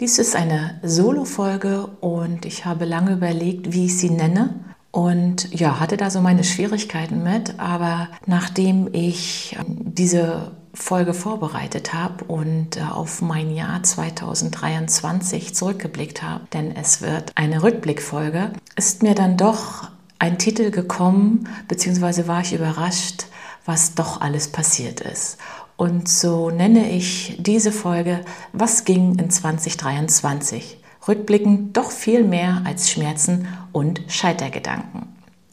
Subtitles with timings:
[0.00, 4.54] Dies ist eine Solo-Folge und ich habe lange überlegt, wie ich sie nenne.
[4.92, 12.24] Und ja, hatte da so meine Schwierigkeiten mit, aber nachdem ich diese Folge vorbereitet habe
[12.26, 19.16] und äh, auf mein Jahr 2023 zurückgeblickt habe, denn es wird eine Rückblickfolge, ist mir
[19.16, 19.88] dann doch
[20.20, 23.26] ein Titel gekommen, beziehungsweise war ich überrascht,
[23.64, 25.38] was doch alles passiert ist.
[25.78, 30.76] Und so nenne ich diese Folge Was ging in 2023?
[31.06, 35.06] Rückblickend doch viel mehr als Schmerzen und Scheitergedanken.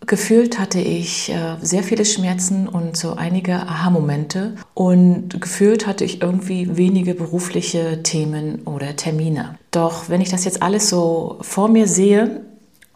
[0.07, 6.23] Gefühlt hatte ich äh, sehr viele Schmerzen und so einige Aha-Momente und gefühlt hatte ich
[6.23, 9.59] irgendwie wenige berufliche Themen oder Termine.
[9.69, 12.41] Doch wenn ich das jetzt alles so vor mir sehe,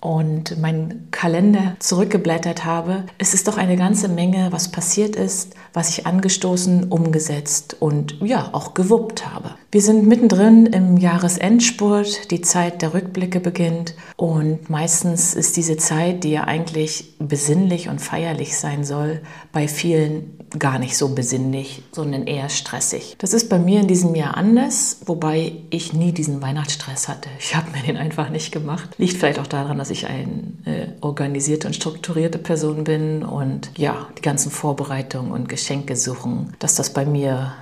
[0.01, 5.89] und meinen Kalender zurückgeblättert habe, es ist doch eine ganze Menge, was passiert ist, was
[5.89, 9.55] ich angestoßen, umgesetzt und ja, auch gewuppt habe.
[9.71, 16.23] Wir sind mittendrin im Jahresendspurt, die Zeit der Rückblicke beginnt und meistens ist diese Zeit,
[16.23, 22.25] die ja eigentlich besinnlich und feierlich sein soll, bei vielen gar nicht so besinnlich, sondern
[22.25, 23.15] eher stressig.
[23.19, 27.29] Das ist bei mir in diesem Jahr anders, wobei ich nie diesen Weihnachtsstress hatte.
[27.39, 28.89] Ich habe mir den einfach nicht gemacht.
[28.97, 34.07] Liegt vielleicht auch daran, dass ich eine äh, organisierte und strukturierte Person bin und ja,
[34.17, 37.53] die ganzen Vorbereitungen und Geschenke suchen, dass das bei mir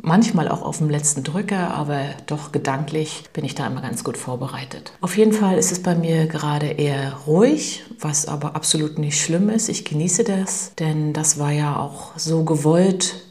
[0.00, 4.16] manchmal auch auf dem letzten Drücker, aber doch gedanklich bin ich da immer ganz gut
[4.16, 4.92] vorbereitet.
[5.00, 9.48] Auf jeden Fall ist es bei mir gerade eher ruhig, was aber absolut nicht schlimm
[9.48, 9.68] ist.
[9.68, 13.23] Ich genieße das, denn das war ja auch so gewollt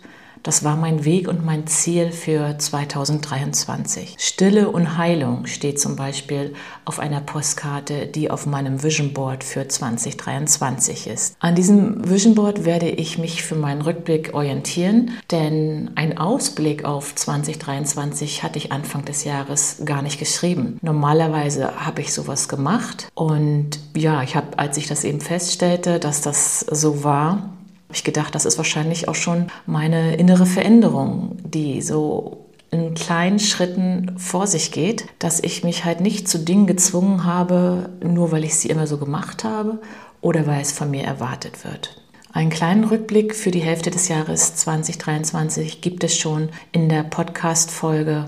[0.43, 4.15] das war mein Weg und mein Ziel für 2023.
[4.19, 6.53] Stille und Heilung steht zum Beispiel
[6.85, 11.37] auf einer Postkarte, die auf meinem Vision Board für 2023 ist.
[11.39, 17.15] An diesem Vision Board werde ich mich für meinen Rückblick orientieren, denn ein Ausblick auf
[17.15, 20.77] 2023 hatte ich Anfang des Jahres gar nicht geschrieben.
[20.81, 26.19] Normalerweise habe ich sowas gemacht und ja, ich habe, als ich das eben feststellte, dass
[26.19, 27.52] das so war,
[27.93, 33.37] habe ich gedacht, das ist wahrscheinlich auch schon meine innere Veränderung, die so in kleinen
[33.37, 38.45] Schritten vor sich geht, dass ich mich halt nicht zu Dingen gezwungen habe, nur weil
[38.45, 39.79] ich sie immer so gemacht habe
[40.21, 42.01] oder weil es von mir erwartet wird.
[42.31, 48.25] Einen kleinen Rückblick für die Hälfte des Jahres 2023 gibt es schon in der Podcast-Folge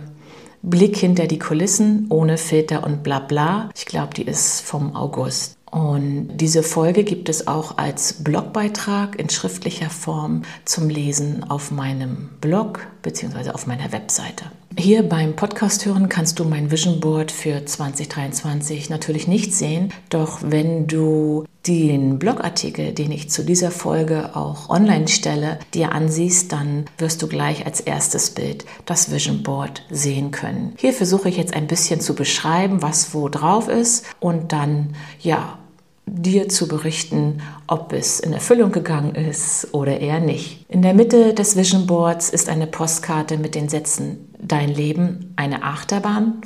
[0.62, 3.72] Blick hinter die Kulissen ohne Filter und bla bla.
[3.75, 5.55] Ich glaube, die ist vom August.
[5.75, 12.30] Und diese Folge gibt es auch als Blogbeitrag in schriftlicher Form zum Lesen auf meinem
[12.40, 13.50] Blog bzw.
[13.50, 14.46] auf meiner Webseite.
[14.78, 20.40] Hier beim Podcast hören kannst du mein Vision Board für 2023 natürlich nicht sehen, doch
[20.44, 26.86] wenn du den Blogartikel, den ich zu dieser Folge auch online stelle, dir ansiehst, dann
[26.97, 30.74] wirst du gleich als erstes Bild das Vision Board sehen können.
[30.78, 35.57] Hier versuche ich jetzt ein bisschen zu beschreiben, was wo drauf ist und dann ja
[36.06, 40.66] dir zu berichten, ob es in Erfüllung gegangen ist oder eher nicht.
[40.70, 45.64] In der Mitte des Vision Boards ist eine Postkarte mit den Sätzen Dein Leben eine
[45.64, 46.42] Achterbahn?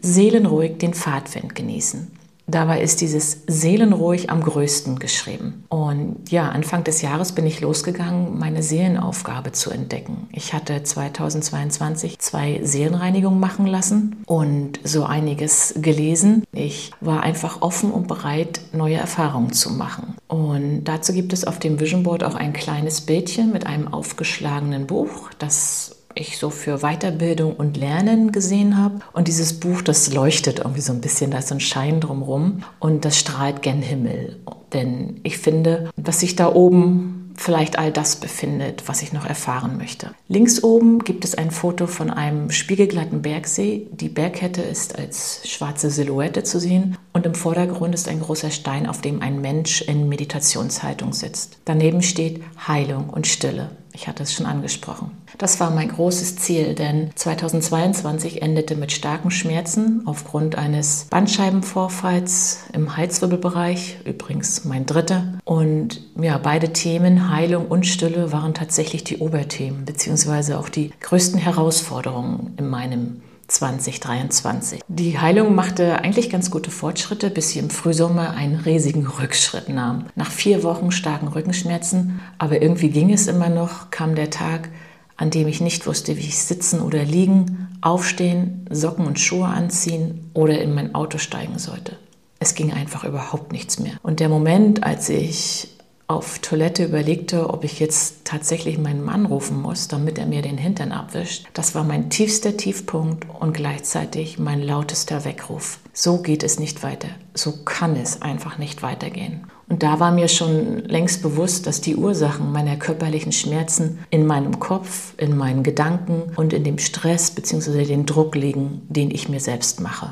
[0.00, 2.19] Seelenruhig den Pfadwind genießen.
[2.50, 5.64] Dabei ist dieses Seelenruhig am größten geschrieben.
[5.68, 10.28] Und ja, Anfang des Jahres bin ich losgegangen, meine Seelenaufgabe zu entdecken.
[10.32, 16.44] Ich hatte 2022 zwei Seelenreinigungen machen lassen und so einiges gelesen.
[16.52, 20.16] Ich war einfach offen und bereit, neue Erfahrungen zu machen.
[20.26, 24.86] Und dazu gibt es auf dem Vision Board auch ein kleines Bildchen mit einem aufgeschlagenen
[24.86, 29.00] Buch, das ich so für Weiterbildung und Lernen gesehen habe.
[29.12, 32.62] Und dieses Buch, das leuchtet irgendwie so ein bisschen, da ist so ein Schein drumherum
[32.78, 34.38] und das strahlt gen Himmel.
[34.72, 39.78] Denn ich finde, was sich da oben vielleicht all das befindet, was ich noch erfahren
[39.78, 40.10] möchte.
[40.28, 43.86] Links oben gibt es ein Foto von einem spiegelglatten Bergsee.
[43.92, 48.86] Die Bergkette ist als schwarze Silhouette zu sehen und im Vordergrund ist ein großer Stein,
[48.86, 51.58] auf dem ein Mensch in Meditationshaltung sitzt.
[51.64, 53.70] Daneben steht Heilung und Stille.
[53.92, 55.10] Ich hatte es schon angesprochen.
[55.38, 62.96] Das war mein großes Ziel, denn 2022 endete mit starken Schmerzen aufgrund eines Bandscheibenvorfalls im
[62.96, 65.38] Halswirbelbereich, übrigens mein dritter.
[65.44, 71.38] Und ja, beide Themen, Heilung und Stille, waren tatsächlich die Oberthemen, beziehungsweise auch die größten
[71.40, 74.80] Herausforderungen in meinem 2023.
[74.88, 80.06] Die Heilung machte eigentlich ganz gute Fortschritte, bis sie im Frühsommer einen riesigen Rückschritt nahm.
[80.14, 84.68] Nach vier Wochen starken Rückenschmerzen, aber irgendwie ging es immer noch, kam der Tag,
[85.16, 90.30] an dem ich nicht wusste, wie ich sitzen oder liegen, aufstehen, Socken und Schuhe anziehen
[90.32, 91.96] oder in mein Auto steigen sollte.
[92.38, 93.92] Es ging einfach überhaupt nichts mehr.
[94.02, 95.68] Und der Moment, als ich
[96.10, 100.58] auf Toilette überlegte, ob ich jetzt tatsächlich meinen Mann rufen muss, damit er mir den
[100.58, 101.46] Hintern abwischt.
[101.54, 105.78] Das war mein tiefster Tiefpunkt und gleichzeitig mein lautester Weckruf.
[105.92, 107.10] So geht es nicht weiter.
[107.34, 109.46] So kann es einfach nicht weitergehen.
[109.68, 114.58] Und da war mir schon längst bewusst, dass die Ursachen meiner körperlichen Schmerzen in meinem
[114.58, 117.84] Kopf, in meinen Gedanken und in dem Stress bzw.
[117.84, 120.10] den Druck liegen, den ich mir selbst mache.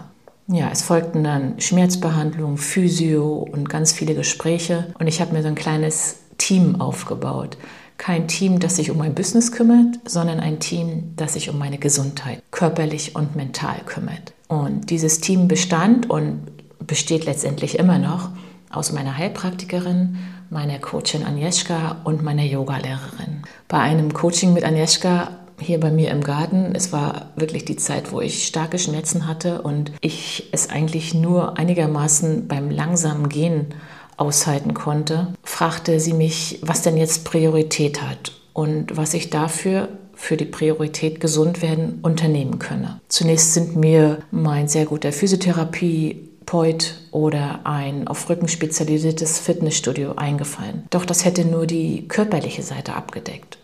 [0.50, 4.94] Ja, es folgten dann Schmerzbehandlung, Physio und ganz viele Gespräche.
[4.98, 7.58] Und ich habe mir so ein kleines Team aufgebaut.
[7.98, 11.76] Kein Team, das sich um mein Business kümmert, sondern ein Team, das sich um meine
[11.76, 14.32] Gesundheit körperlich und mental kümmert.
[14.46, 16.46] Und dieses Team bestand und
[16.86, 18.30] besteht letztendlich immer noch
[18.70, 20.16] aus meiner Heilpraktikerin,
[20.48, 23.42] meiner Coachin Agnieszka und meiner Yogalehrerin.
[23.68, 26.72] Bei einem Coaching mit Agnieszka hier bei mir im Garten.
[26.74, 31.58] Es war wirklich die Zeit, wo ich starke Schmerzen hatte und ich es eigentlich nur
[31.58, 33.74] einigermaßen beim langsamen Gehen
[34.16, 40.36] aushalten konnte, fragte sie mich, was denn jetzt Priorität hat und was ich dafür für
[40.36, 43.00] die Priorität gesund werden unternehmen könne.
[43.08, 50.84] Zunächst sind mir mein sehr guter Physiotherapie Poit oder ein auf Rücken spezialisiertes Fitnessstudio eingefallen.
[50.90, 53.58] Doch das hätte nur die körperliche Seite abgedeckt.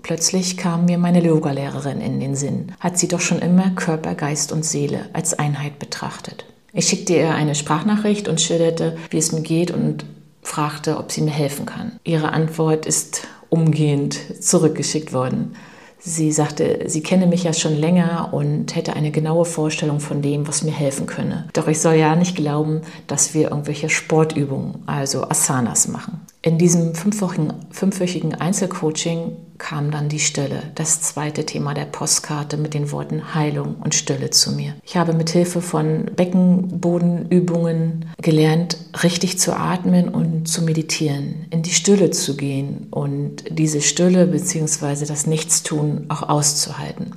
[0.00, 2.72] Plötzlich kam mir meine Yoga-Lehrerin in den Sinn.
[2.80, 6.46] Hat sie doch schon immer Körper, Geist und Seele als Einheit betrachtet.
[6.72, 10.06] Ich schickte ihr eine Sprachnachricht und schilderte, wie es mir geht und
[10.42, 11.92] fragte, ob sie mir helfen kann.
[12.04, 15.54] Ihre Antwort ist umgehend zurückgeschickt worden.
[15.98, 20.48] Sie sagte, sie kenne mich ja schon länger und hätte eine genaue Vorstellung von dem,
[20.48, 21.48] was mir helfen könne.
[21.52, 26.20] Doch ich soll ja nicht glauben, dass wir irgendwelche Sportübungen, also Asanas machen.
[26.44, 32.74] In diesem fünfwöchigen, fünfwöchigen Einzelcoaching kam dann die Stille, das zweite Thema der Postkarte mit
[32.74, 34.74] den Worten Heilung und Stille zu mir.
[34.84, 41.70] Ich habe mit Hilfe von Beckenbodenübungen gelernt, richtig zu atmen und zu meditieren, in die
[41.70, 45.06] Stille zu gehen und diese Stille bzw.
[45.06, 47.12] das Nichtstun auch auszuhalten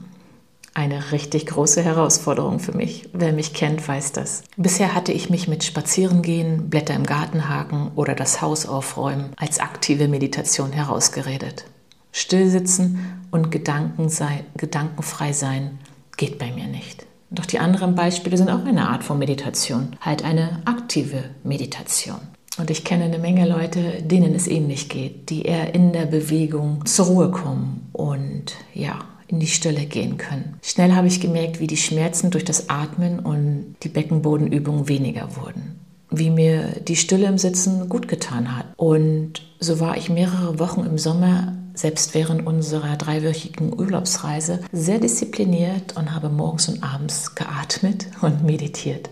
[0.75, 3.09] eine richtig große Herausforderung für mich.
[3.13, 4.43] Wer mich kennt, weiß das.
[4.57, 9.59] Bisher hatte ich mich mit Spazierengehen, Blätter im Garten haken oder das Haus aufräumen als
[9.59, 11.65] aktive Meditation herausgeredet.
[12.11, 15.79] Stillsitzen und Gedanken sei, gedankenfrei sein
[16.17, 17.05] geht bei mir nicht.
[17.31, 22.19] Doch die anderen Beispiele sind auch eine Art von Meditation, halt eine aktive Meditation.
[22.57, 26.85] Und ich kenne eine Menge Leute, denen es ähnlich geht, die eher in der Bewegung
[26.85, 30.57] zur Ruhe kommen und ja, in die Stille gehen können.
[30.61, 35.79] Schnell habe ich gemerkt, wie die Schmerzen durch das Atmen und die Beckenbodenübung weniger wurden.
[36.11, 38.67] Wie mir die Stille im Sitzen gut getan hat.
[38.77, 45.97] Und so war ich mehrere Wochen im Sommer, selbst während unserer dreiwöchigen Urlaubsreise, sehr diszipliniert
[45.97, 49.09] und habe morgens und abends geatmet und meditiert.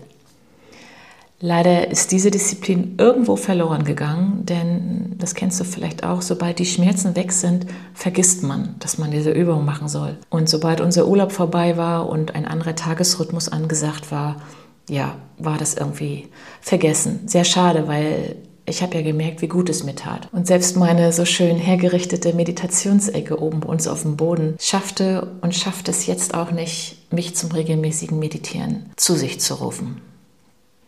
[1.46, 6.64] Leider ist diese Disziplin irgendwo verloren gegangen, denn das kennst du vielleicht auch, sobald die
[6.64, 10.16] Schmerzen weg sind, vergisst man, dass man diese Übung machen soll.
[10.30, 14.36] Und sobald unser Urlaub vorbei war und ein anderer Tagesrhythmus angesagt war,
[14.88, 16.28] ja, war das irgendwie
[16.62, 17.20] vergessen.
[17.26, 20.30] Sehr schade, weil ich habe ja gemerkt, wie gut es mir tat.
[20.32, 25.54] Und selbst meine so schön hergerichtete Meditationsecke oben bei uns auf dem Boden schaffte und
[25.54, 30.00] schafft es jetzt auch nicht, mich zum regelmäßigen Meditieren zu sich zu rufen.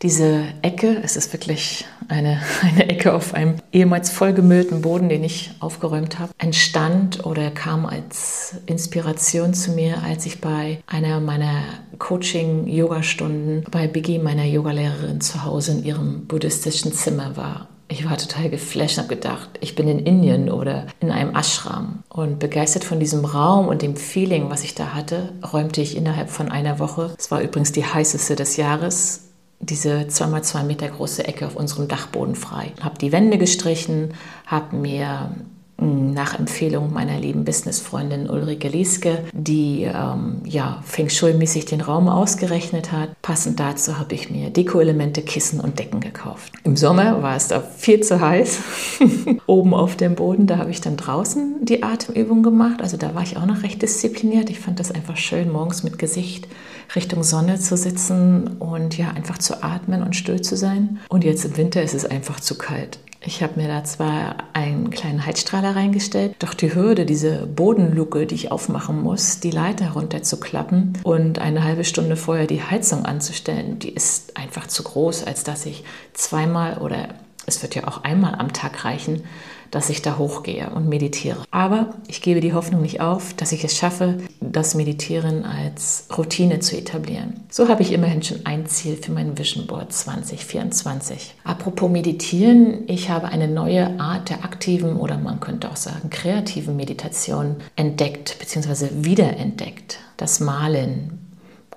[0.02, 5.52] Diese Ecke, es ist wirklich eine, eine Ecke auf einem ehemals vollgemüllten Boden, den ich
[5.60, 11.62] aufgeräumt habe, entstand oder kam als Inspiration zu mir, als ich bei einer meiner
[11.98, 17.68] Coaching-Yoga-Stunden bei Biggie, meiner Yogalehrerin, zu Hause in ihrem buddhistischen Zimmer war.
[17.88, 22.02] Ich war total geflasht und habe gedacht, ich bin in Indien oder in einem Ashram.
[22.08, 26.28] Und begeistert von diesem Raum und dem Feeling, was ich da hatte, räumte ich innerhalb
[26.28, 29.25] von einer Woche, es war übrigens die heißeste des Jahres,
[29.60, 32.72] diese 2x2 Meter große Ecke auf unserem Dachboden frei.
[32.80, 34.14] Habe die Wände gestrichen,
[34.46, 35.30] habe mir
[35.78, 42.92] nach Empfehlung meiner lieben Businessfreundin Ulrike Lieske, die ähm, ja Feng Shui-mäßig den Raum ausgerechnet
[42.92, 43.10] hat.
[43.20, 46.52] Passend dazu habe ich mir Deko-Elemente, Kissen und Decken gekauft.
[46.64, 48.60] Im Sommer war es da viel zu heiß.
[49.46, 52.80] Oben auf dem Boden, da habe ich dann draußen die Atemübung gemacht.
[52.80, 54.48] Also da war ich auch noch recht diszipliniert.
[54.48, 56.48] Ich fand das einfach schön, morgens mit Gesicht
[56.94, 61.00] Richtung Sonne zu sitzen und ja, einfach zu atmen und still zu sein.
[61.08, 62.98] Und jetzt im Winter ist es einfach zu kalt.
[63.26, 68.36] Ich habe mir da zwar einen kleinen Heizstrahler reingestellt, doch die Hürde, diese Bodenluke, die
[68.36, 73.90] ich aufmachen muss, die Leiter runterzuklappen und eine halbe Stunde vorher die Heizung anzustellen, die
[73.90, 77.08] ist einfach zu groß, als dass ich zweimal oder
[77.46, 79.24] es wird ja auch einmal am Tag reichen,
[79.70, 81.38] dass ich da hochgehe und meditiere.
[81.50, 86.60] Aber ich gebe die Hoffnung nicht auf, dass ich es schaffe, das Meditieren als Routine
[86.60, 87.44] zu etablieren.
[87.50, 91.34] So habe ich immerhin schon ein Ziel für mein Vision Board 2024.
[91.44, 96.76] Apropos Meditieren, ich habe eine neue Art der aktiven oder man könnte auch sagen kreativen
[96.76, 98.88] Meditation entdeckt bzw.
[99.02, 99.98] wiederentdeckt.
[100.16, 101.18] Das Malen,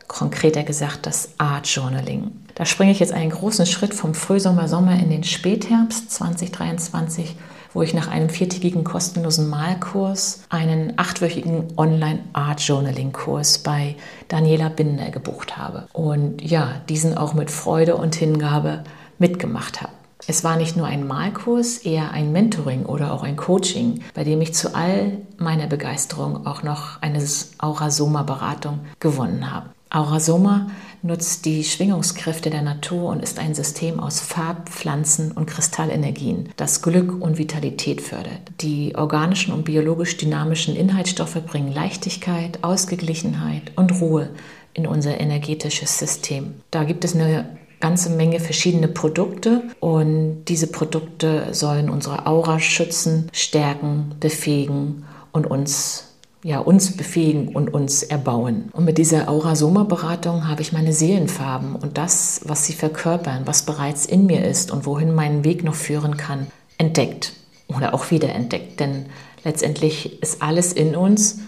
[0.08, 2.31] konkreter gesagt das Art Journaling.
[2.60, 7.38] Da springe ich jetzt einen großen Schritt vom Frühsommer, Sommer in den Spätherbst 2023
[7.72, 13.96] wo ich nach einem viertägigen kostenlosen Malkurs einen achtwöchigen Online-Art-Journaling-Kurs bei
[14.28, 15.88] Daniela Binder gebucht habe.
[15.94, 18.84] Und ja, diesen auch mit Freude und Hingabe
[19.20, 19.94] mitgemacht habe.
[20.25, 24.42] Es war nicht nur ein Malkurs, eher ein Mentoring oder auch ein Coaching, bei dem
[24.42, 27.24] ich zu all meiner Begeisterung auch noch eine
[27.60, 29.70] Aurasoma-Beratung gewonnen habe.
[29.92, 30.68] Aurasoma
[31.01, 36.82] nutzt die Schwingungskräfte der Natur und ist ein System aus Farb-, Pflanzen- und Kristallenergien, das
[36.82, 38.41] Glück und Vitalität fördert.
[38.62, 44.29] Die organischen und biologisch dynamischen Inhaltsstoffe bringen Leichtigkeit, Ausgeglichenheit und Ruhe
[44.74, 46.56] in unser energetisches System.
[46.72, 53.29] Da gibt es eine ganze Menge verschiedene Produkte und diese Produkte sollen unsere Aura schützen,
[53.32, 56.09] stärken, befähigen und uns
[56.43, 58.69] ja, uns befähigen und uns erbauen.
[58.72, 64.05] Und mit dieser Aura-Soma-Beratung habe ich meine Seelenfarben und das, was sie verkörpern, was bereits
[64.05, 67.34] in mir ist und wohin mein Weg noch führen kann, entdeckt
[67.67, 68.79] oder auch wiederentdeckt.
[68.79, 69.08] Denn
[69.43, 71.39] letztendlich ist alles in uns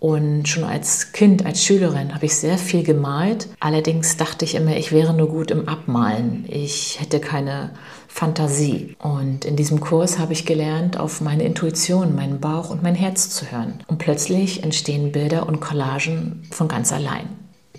[0.00, 3.48] und schon als Kind, als Schülerin habe ich sehr viel gemalt.
[3.60, 6.46] Allerdings dachte ich immer, ich wäre nur gut im Abmalen.
[6.48, 7.72] Ich hätte keine
[8.12, 8.96] Fantasie.
[8.98, 13.30] Und in diesem Kurs habe ich gelernt, auf meine Intuition, meinen Bauch und mein Herz
[13.30, 13.82] zu hören.
[13.86, 17.28] Und plötzlich entstehen Bilder und Collagen von ganz allein.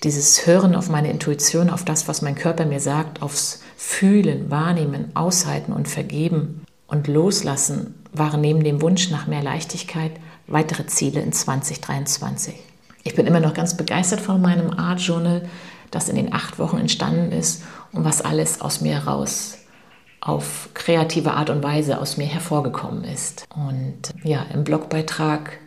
[0.04, 5.12] Dieses Hören auf meine Intuition, auf das, was mein Körper mir sagt, aufs Fühlen, Wahrnehmen,
[5.16, 10.14] Aushalten und Vergeben und Loslassen waren neben dem Wunsch nach mehr Leichtigkeit
[10.48, 12.56] weitere Ziele in 2023.
[13.04, 15.44] Ich bin immer noch ganz begeistert von meinem Art Journal,
[15.92, 19.61] das in den acht Wochen entstanden ist und was alles aus mir heraus
[20.22, 23.46] auf kreative Art und Weise aus mir hervorgekommen ist.
[23.56, 25.58] Und ja, im Blogbeitrag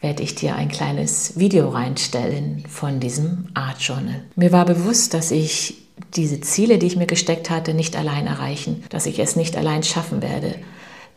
[0.00, 4.22] werde ich dir ein kleines Video reinstellen von diesem Art Journal.
[4.36, 5.82] Mir war bewusst, dass ich
[6.14, 9.82] diese Ziele, die ich mir gesteckt hatte, nicht allein erreichen, dass ich es nicht allein
[9.82, 10.54] schaffen werde.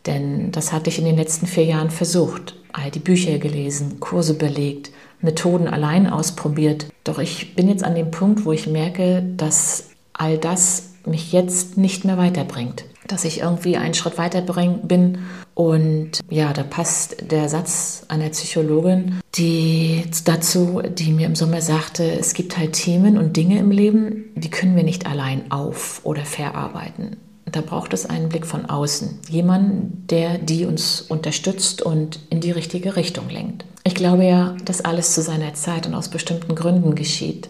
[0.06, 4.34] Denn das hatte ich in den letzten vier Jahren versucht all die Bücher gelesen, Kurse
[4.34, 6.86] belegt, Methoden allein ausprobiert.
[7.04, 11.76] Doch ich bin jetzt an dem Punkt, wo ich merke, dass all das mich jetzt
[11.76, 12.84] nicht mehr weiterbringt.
[13.06, 15.18] Dass ich irgendwie einen Schritt weiter bin.
[15.54, 22.04] Und ja, da passt der Satz einer Psychologin, die dazu, die mir im Sommer sagte,
[22.04, 26.24] es gibt halt Themen und Dinge im Leben, die können wir nicht allein auf oder
[26.24, 27.16] verarbeiten.
[27.44, 29.18] Da braucht es einen Blick von außen.
[29.28, 33.66] Jemand, der die uns unterstützt und in die richtige Richtung lenkt.
[33.84, 37.48] Ich glaube ja, dass alles zu seiner Zeit und aus bestimmten Gründen geschieht.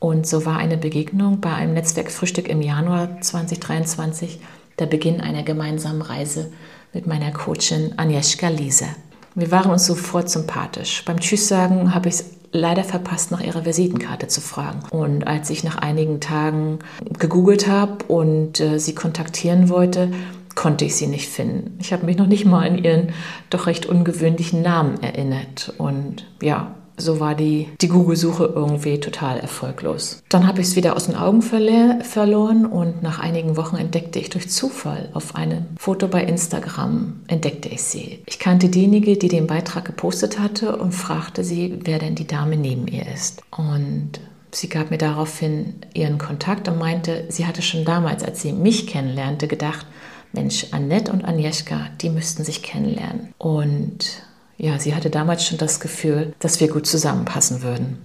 [0.00, 4.40] Und so war eine Begegnung bei einem Netzwerkfrühstück im Januar 2023
[4.78, 6.50] der Beginn einer gemeinsamen Reise
[6.94, 8.86] mit meiner Coachin Agnieszka Liese.
[9.34, 11.04] Wir waren uns sofort sympathisch.
[11.04, 14.80] Beim Tschüss sagen habe ich es leider verpasst, nach ihrer Visitenkarte zu fragen.
[14.90, 16.78] Und als ich nach einigen Tagen
[17.18, 20.10] gegoogelt habe und äh, sie kontaktieren wollte,
[20.54, 21.78] konnte ich sie nicht finden.
[21.78, 23.12] Ich habe mich noch nicht mal an ihren
[23.50, 25.72] doch recht ungewöhnlichen Namen erinnert.
[25.78, 30.22] Und ja, so war die, die Google-Suche irgendwie total erfolglos.
[30.28, 34.30] Dann habe ich es wieder aus den Augen verloren und nach einigen Wochen entdeckte ich
[34.30, 38.22] durch Zufall auf einem Foto bei Instagram, entdeckte ich sie.
[38.26, 42.56] Ich kannte diejenige, die den Beitrag gepostet hatte und fragte sie, wer denn die Dame
[42.56, 43.42] neben ihr ist.
[43.50, 44.20] Und
[44.52, 48.86] Sie gab mir daraufhin ihren Kontakt und meinte, sie hatte schon damals, als sie mich
[48.88, 49.86] kennenlernte, gedacht,
[50.32, 53.32] Mensch, Annette und Agnieszka, die müssten sich kennenlernen.
[53.38, 54.22] Und
[54.60, 57.98] ja, sie hatte damals schon das Gefühl, dass wir gut zusammenpassen würden.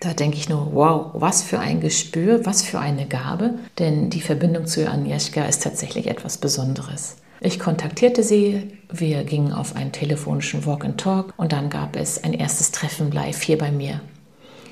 [0.00, 4.20] Da denke ich nur, wow, was für ein Gespür, was für eine Gabe, denn die
[4.20, 7.16] Verbindung zu Agnieszka ist tatsächlich etwas Besonderes.
[7.40, 12.22] Ich kontaktierte sie, wir gingen auf einen telefonischen Walk and Talk und dann gab es
[12.22, 14.00] ein erstes Treffen live hier bei mir.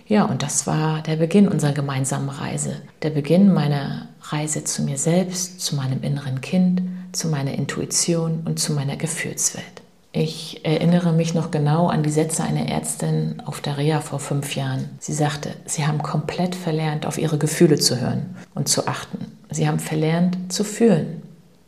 [0.07, 2.83] Ja, und das war der Beginn unserer gemeinsamen Reise.
[3.03, 6.83] Der Beginn meiner Reise zu mir selbst, zu meinem inneren Kind,
[7.13, 9.80] zu meiner Intuition und zu meiner Gefühlswelt.
[10.13, 14.57] Ich erinnere mich noch genau an die Sätze einer Ärztin auf der Reha vor fünf
[14.57, 14.91] Jahren.
[14.99, 19.39] Sie sagte, sie haben komplett verlernt, auf ihre Gefühle zu hören und zu achten.
[19.51, 21.23] Sie haben verlernt zu fühlen.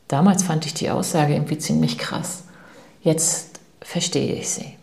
[0.08, 2.44] Damals fand ich die Aussage irgendwie ziemlich krass.
[3.00, 4.74] Jetzt verstehe ich sie.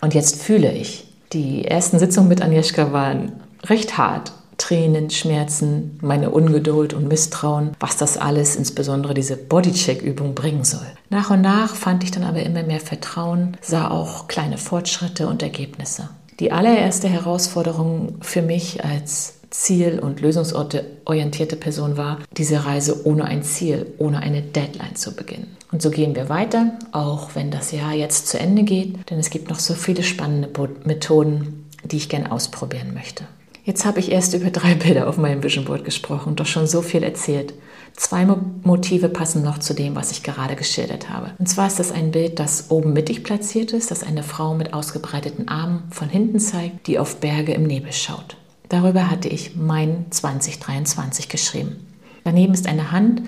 [0.00, 1.06] Und jetzt fühle ich.
[1.32, 3.32] Die ersten Sitzungen mit Agnieszka waren
[3.64, 4.32] recht hart.
[4.58, 10.86] Tränen, Schmerzen, meine Ungeduld und Misstrauen, was das alles, insbesondere diese Bodycheck-Übung, bringen soll.
[11.10, 15.42] Nach und nach fand ich dann aber immer mehr Vertrauen, sah auch kleine Fortschritte und
[15.42, 16.08] Ergebnisse.
[16.40, 23.44] Die allererste Herausforderung für mich als ziel- und lösungsorientierte Person war, diese Reise ohne ein
[23.44, 25.56] Ziel, ohne eine Deadline zu beginnen.
[25.70, 29.30] Und so gehen wir weiter, auch wenn das Jahr jetzt zu Ende geht, denn es
[29.30, 30.48] gibt noch so viele spannende
[30.84, 33.24] Methoden, die ich gerne ausprobieren möchte.
[33.64, 36.82] Jetzt habe ich erst über drei Bilder auf meinem Vision Board gesprochen doch schon so
[36.82, 37.54] viel erzählt.
[37.96, 41.30] Zwei Motive passen noch zu dem, was ich gerade geschildert habe.
[41.38, 44.74] Und zwar ist das ein Bild, das oben mittig platziert ist, das eine Frau mit
[44.74, 48.36] ausgebreiteten Armen von hinten zeigt, die auf Berge im Nebel schaut.
[48.68, 51.86] Darüber hatte ich mein 2023 geschrieben.
[52.24, 53.22] Daneben ist eine Hand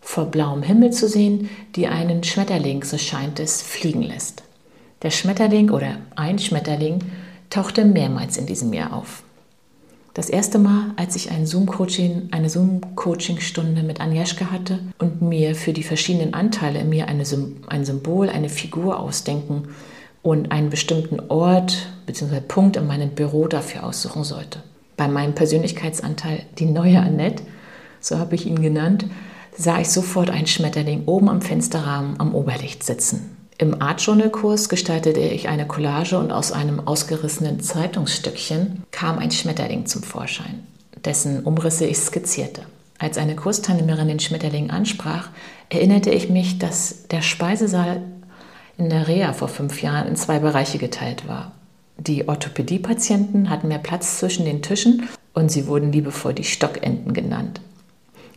[0.00, 4.42] vor blauem Himmel zu sehen, die einen Schmetterling, so scheint es, fliegen lässt.
[5.02, 7.00] Der Schmetterling oder ein Schmetterling
[7.50, 9.22] tauchte mehrmals in diesem Jahr auf.
[10.16, 15.74] Das erste Mal, als ich ein Zoom-Coaching, eine Zoom-Coaching-Stunde mit Agnieszka hatte und mir für
[15.74, 17.24] die verschiedenen Anteile in mir eine,
[17.66, 19.64] ein Symbol, eine Figur ausdenken
[20.22, 22.40] und einen bestimmten Ort bzw.
[22.40, 24.62] Punkt in meinem Büro dafür aussuchen sollte.
[24.96, 27.42] Bei meinem Persönlichkeitsanteil, die neue Annette,
[28.00, 29.04] so habe ich ihn genannt,
[29.54, 33.36] sah ich sofort einen Schmetterling oben am Fensterrahmen am Oberlicht sitzen.
[33.58, 39.30] Im Art Journal Kurs gestaltete ich eine Collage und aus einem ausgerissenen Zeitungsstückchen kam ein
[39.30, 40.66] Schmetterling zum Vorschein,
[41.04, 42.62] dessen Umrisse ich skizzierte.
[42.98, 45.30] Als eine Kursteilnehmerin den Schmetterling ansprach,
[45.70, 48.02] erinnerte ich mich, dass der Speisesaal
[48.76, 51.52] in der Reha vor fünf Jahren in zwei Bereiche geteilt war.
[51.96, 57.62] Die Orthopädie-Patienten hatten mehr Platz zwischen den Tischen und sie wurden liebevoll die Stockenten genannt.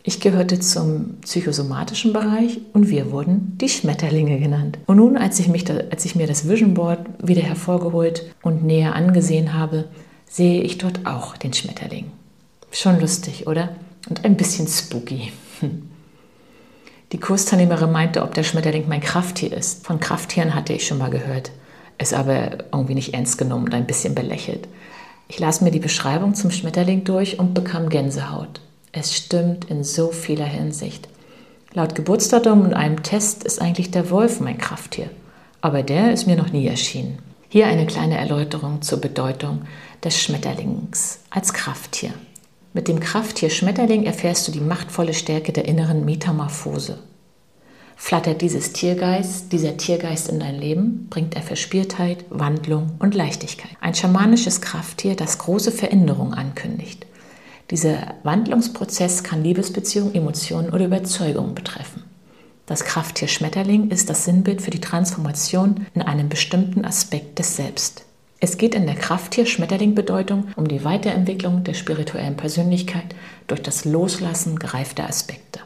[0.02, 4.78] Ich gehörte zum psychosomatischen Bereich und wir wurden die Schmetterlinge genannt.
[4.86, 8.64] Und nun, als ich, mich da, als ich mir das Vision Board wieder hervorgeholt und
[8.64, 9.88] näher angesehen habe,
[10.26, 12.10] sehe ich dort auch den Schmetterling.
[12.70, 13.76] Schon lustig, oder?
[14.08, 15.32] Und ein bisschen spooky.
[17.12, 19.84] Die Kursteilnehmerin meinte, ob der Schmetterling mein Krafttier ist.
[19.84, 21.50] Von Krafttieren hatte ich schon mal gehört,
[21.98, 24.68] es aber irgendwie nicht ernst genommen und ein bisschen belächelt.
[25.28, 28.60] Ich las mir die Beschreibung zum Schmetterling durch und bekam Gänsehaut.
[28.92, 31.08] Es stimmt in so vieler Hinsicht.
[31.72, 35.10] Laut Geburtsdatum und einem Test ist eigentlich der Wolf mein Krafttier,
[35.60, 37.20] aber der ist mir noch nie erschienen.
[37.48, 39.62] Hier eine kleine Erläuterung zur Bedeutung
[40.02, 42.10] des Schmetterlings als Krafttier.
[42.72, 46.98] Mit dem Krafttier Schmetterling erfährst du die machtvolle Stärke der inneren Metamorphose.
[47.96, 53.72] Flattert dieses Tiergeist, dieser Tiergeist in dein Leben, bringt er Verspieltheit, Wandlung und Leichtigkeit.
[53.80, 57.06] Ein schamanisches Krafttier, das große Veränderungen ankündigt.
[57.70, 62.02] Dieser Wandlungsprozess kann Liebesbeziehungen, Emotionen oder Überzeugungen betreffen.
[62.66, 68.04] Das Krafttier Schmetterling ist das Sinnbild für die Transformation in einem bestimmten Aspekt des Selbst.
[68.40, 73.14] Es geht in der Krafttier-Schmetterling-Bedeutung um die Weiterentwicklung der spirituellen Persönlichkeit
[73.46, 75.60] durch das Loslassen gereifter Aspekte.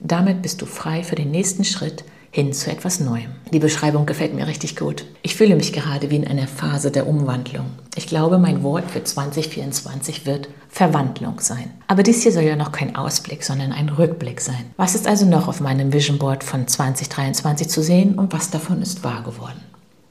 [0.00, 2.04] Damit bist du frei für den nächsten Schritt
[2.36, 3.30] hin zu etwas Neuem.
[3.50, 5.06] Die Beschreibung gefällt mir richtig gut.
[5.22, 7.64] Ich fühle mich gerade wie in einer Phase der Umwandlung.
[7.94, 11.70] Ich glaube, mein Wort für 2024 wird Verwandlung sein.
[11.86, 14.66] Aber dies hier soll ja noch kein Ausblick, sondern ein Rückblick sein.
[14.76, 18.82] Was ist also noch auf meinem Vision Board von 2023 zu sehen und was davon
[18.82, 19.62] ist wahr geworden?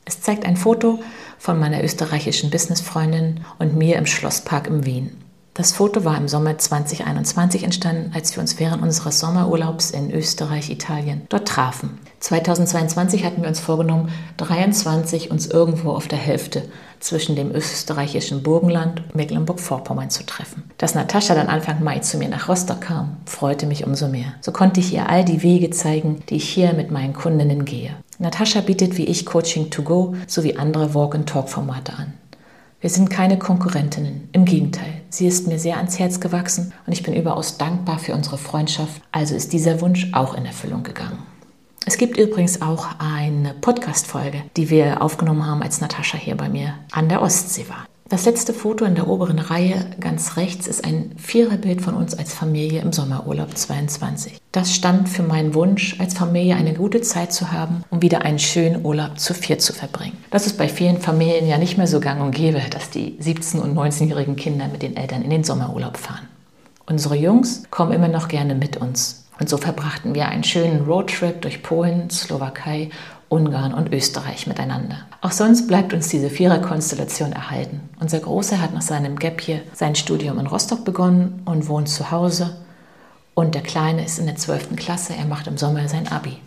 [0.04, 0.98] Es zeigt ein Foto
[1.38, 5.12] von meiner österreichischen Businessfreundin und mir im Schlosspark in Wien.
[5.58, 10.70] Das Foto war im Sommer 2021 entstanden, als wir uns während unseres Sommerurlaubs in Österreich,
[10.70, 11.98] Italien dort trafen.
[12.20, 16.64] 2022 hatten wir uns vorgenommen, 23 uns irgendwo auf der Hälfte
[17.00, 20.64] zwischen dem österreichischen Burgenland und Mecklenburg-Vorpommern zu treffen.
[20.78, 24.34] Dass Natascha dann Anfang Mai zu mir nach Rostock kam, freute mich umso mehr.
[24.42, 27.96] So konnte ich ihr all die Wege zeigen, die ich hier mit meinen Kundinnen gehe.
[28.20, 32.14] Natascha bietet wie ich Coaching to go sowie andere Walk-and-Talk-Formate an.
[32.86, 35.02] Wir sind keine Konkurrentinnen, im Gegenteil.
[35.10, 39.02] Sie ist mir sehr ans Herz gewachsen und ich bin überaus dankbar für unsere Freundschaft,
[39.12, 41.18] also ist dieser Wunsch auch in Erfüllung gegangen.
[41.88, 46.76] Es gibt übrigens auch eine Podcast-Folge, die wir aufgenommen haben, als Natascha hier bei mir
[46.92, 47.88] an der Ostsee war.
[48.08, 52.36] Das letzte Foto in der oberen Reihe ganz rechts ist ein Viererbild von uns als
[52.36, 54.38] Familie im Sommerurlaub 22.
[54.52, 58.38] Das stand für meinen Wunsch, als Familie eine gute Zeit zu haben, um wieder einen
[58.38, 60.18] schönen Urlaub zu viert zu verbringen.
[60.30, 63.58] Das ist bei vielen Familien ja nicht mehr so gang und gäbe, dass die 17-
[63.60, 66.28] und 19-jährigen Kinder mit den Eltern in den Sommerurlaub fahren.
[66.86, 69.26] Unsere Jungs kommen immer noch gerne mit uns.
[69.40, 72.90] Und so verbrachten wir einen schönen Roadtrip durch Polen, Slowakei
[73.36, 75.00] Ungarn und Österreich miteinander.
[75.20, 77.82] Auch sonst bleibt uns diese Viererkonstellation erhalten.
[78.00, 82.12] Unser Großer hat nach seinem Gap hier sein Studium in Rostock begonnen und wohnt zu
[82.12, 82.56] Hause.
[83.34, 84.78] Und der Kleine ist in der 12.
[84.78, 86.38] Klasse, er macht im Sommer sein Abi.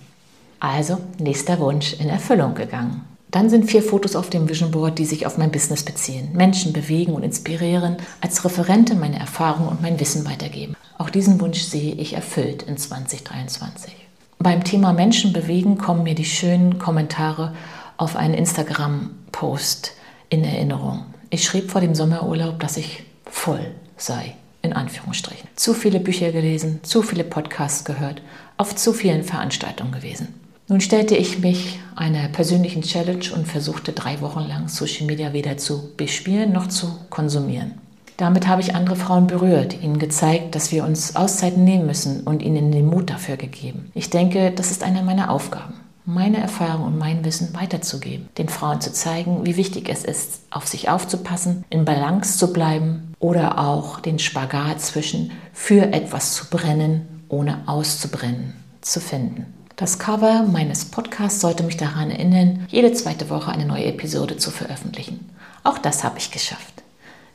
[0.61, 3.05] Also nächster Wunsch in Erfüllung gegangen.
[3.31, 6.73] Dann sind vier Fotos auf dem Vision Board, die sich auf mein Business beziehen, Menschen
[6.73, 10.75] bewegen und inspirieren, als Referentin meine Erfahrungen und mein Wissen weitergeben.
[10.97, 13.98] Auch diesen Wunsch sehe ich erfüllt in 2023.
[14.41, 17.55] Beim Thema Menschen bewegen kommen mir die schönen Kommentare
[17.97, 19.95] auf einen Instagram-Post
[20.29, 21.07] in Erinnerung.
[21.31, 25.49] Ich schrieb vor dem Sommerurlaub, dass ich voll sei, in Anführungsstrichen.
[25.57, 28.23] Zu viele Bücher gelesen, zu viele Podcasts gehört,
[28.57, 30.29] auf zu vielen Veranstaltungen gewesen.
[30.69, 35.57] Nun stellte ich mich einer persönlichen Challenge und versuchte drei Wochen lang Social Media weder
[35.57, 37.81] zu bespielen noch zu konsumieren.
[38.19, 42.43] Damit habe ich andere Frauen berührt, ihnen gezeigt, dass wir uns Auszeiten nehmen müssen und
[42.43, 43.93] ihnen den Mut dafür gegeben.
[43.95, 48.81] Ich denke, das ist eine meiner Aufgaben, meine Erfahrung und mein Wissen weiterzugeben, den Frauen
[48.81, 54.01] zu zeigen, wie wichtig es ist, auf sich aufzupassen, in Balance zu bleiben oder auch
[54.01, 59.47] den Spagat zwischen für etwas zu brennen, ohne auszubrennen, zu finden.
[59.77, 64.51] Das Cover meines Podcasts sollte mich daran erinnern, jede zweite Woche eine neue Episode zu
[64.51, 65.31] veröffentlichen.
[65.63, 66.83] Auch das habe ich geschafft.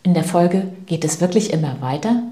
[0.06, 2.24] In der Folge geht es wirklich immer weiter,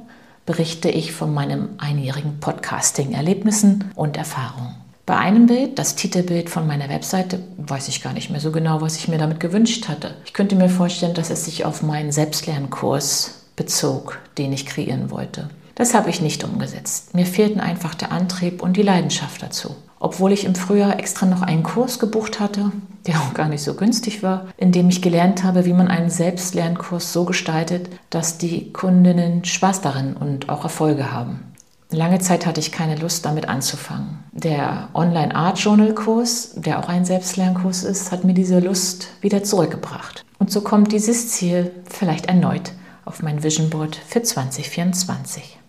[0.45, 4.75] berichte ich von meinem einjährigen Podcasting-Erlebnissen und Erfahrungen.
[5.05, 8.81] Bei einem Bild, das Titelbild von meiner Webseite, weiß ich gar nicht mehr so genau,
[8.81, 10.15] was ich mir damit gewünscht hatte.
[10.25, 15.49] Ich könnte mir vorstellen, dass es sich auf meinen Selbstlernkurs bezog, den ich kreieren wollte.
[15.75, 17.13] Das habe ich nicht umgesetzt.
[17.13, 21.43] Mir fehlten einfach der Antrieb und die Leidenschaft dazu obwohl ich im Frühjahr extra noch
[21.43, 22.71] einen Kurs gebucht hatte,
[23.05, 26.09] der auch gar nicht so günstig war, in dem ich gelernt habe, wie man einen
[26.09, 31.51] Selbstlernkurs so gestaltet, dass die Kundinnen Spaß darin und auch Erfolge haben.
[31.91, 34.19] Lange Zeit hatte ich keine Lust, damit anzufangen.
[34.31, 39.43] Der Online Art Journal Kurs, der auch ein Selbstlernkurs ist, hat mir diese Lust wieder
[39.43, 40.25] zurückgebracht.
[40.39, 42.71] Und so kommt dieses Ziel vielleicht erneut
[43.05, 45.60] auf mein Vision Board für 2024.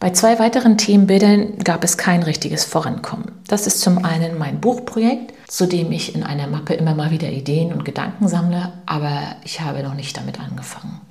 [0.00, 3.32] Bei zwei weiteren Themenbildern gab es kein richtiges Vorankommen.
[3.46, 7.28] Das ist zum einen mein Buchprojekt, zu dem ich in einer Mappe immer mal wieder
[7.28, 11.02] Ideen und Gedanken sammle, aber ich habe noch nicht damit angefangen.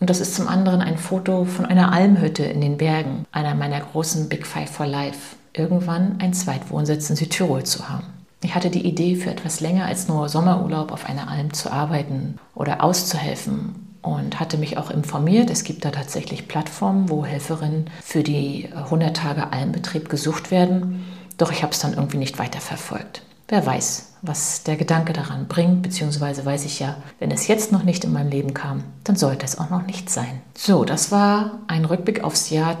[0.00, 3.78] Und das ist zum anderen ein Foto von einer Almhütte in den Bergen, einer meiner
[3.78, 8.08] großen Big Five for Life, irgendwann ein Zweitwohnsitz in Südtirol zu haben.
[8.42, 12.40] Ich hatte die Idee, für etwas länger als nur Sommerurlaub auf einer Alm zu arbeiten
[12.56, 15.50] oder auszuhelfen und hatte mich auch informiert.
[15.50, 21.04] Es gibt da tatsächlich Plattformen, wo Helferinnen für die 100 Tage Almbetrieb gesucht werden.
[21.36, 23.22] Doch ich habe es dann irgendwie nicht weiter verfolgt.
[23.48, 27.84] Wer weiß, was der Gedanke daran bringt, beziehungsweise weiß ich ja, wenn es jetzt noch
[27.84, 30.40] nicht in meinem Leben kam, dann sollte es auch noch nicht sein.
[30.56, 32.76] So, das war ein Rückblick aufs Jahr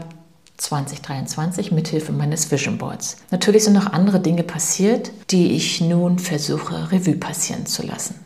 [0.56, 3.18] 2023 mithilfe meines Vision Boards.
[3.30, 8.25] Natürlich sind noch andere Dinge passiert, die ich nun versuche, Revue passieren zu lassen.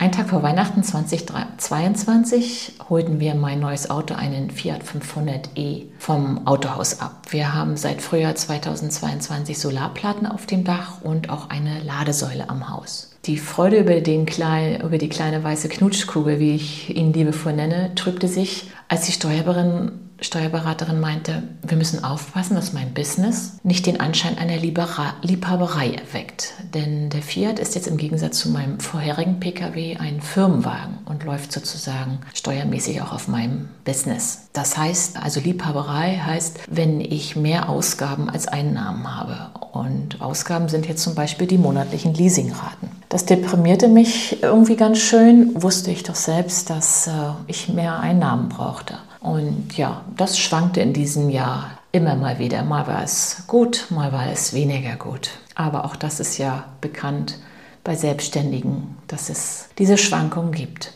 [0.00, 7.00] Ein Tag vor Weihnachten 2022 holten wir mein neues Auto, einen Fiat 500e, vom Autohaus
[7.00, 7.22] ab.
[7.30, 13.16] Wir haben seit Frühjahr 2022 Solarplatten auf dem Dach und auch eine Ladesäule am Haus.
[13.24, 17.92] Die Freude über, den klein, über die kleine weiße Knutschkugel, wie ich ihn liebevoll nenne,
[17.96, 24.00] trübte sich, als die Steuerberaterin Steuerberaterin meinte, wir müssen aufpassen, dass mein Business nicht den
[24.00, 26.54] Anschein einer Liebhaberei erweckt.
[26.74, 31.52] Denn der Fiat ist jetzt im Gegensatz zu meinem vorherigen Pkw ein Firmenwagen und läuft
[31.52, 34.48] sozusagen steuermäßig auch auf meinem Business.
[34.52, 39.50] Das heißt, also Liebhaberei heißt, wenn ich mehr Ausgaben als Einnahmen habe.
[39.72, 42.88] Und Ausgaben sind jetzt zum Beispiel die monatlichen Leasingraten.
[43.08, 47.10] Das deprimierte mich irgendwie ganz schön, wusste ich doch selbst, dass äh,
[47.46, 48.98] ich mehr Einnahmen brauchte.
[49.20, 52.62] Und ja, das schwankte in diesem Jahr immer mal wieder.
[52.62, 55.30] Mal war es gut, mal war es weniger gut.
[55.54, 57.38] Aber auch das ist ja bekannt
[57.82, 60.92] bei Selbstständigen, dass es diese Schwankungen gibt.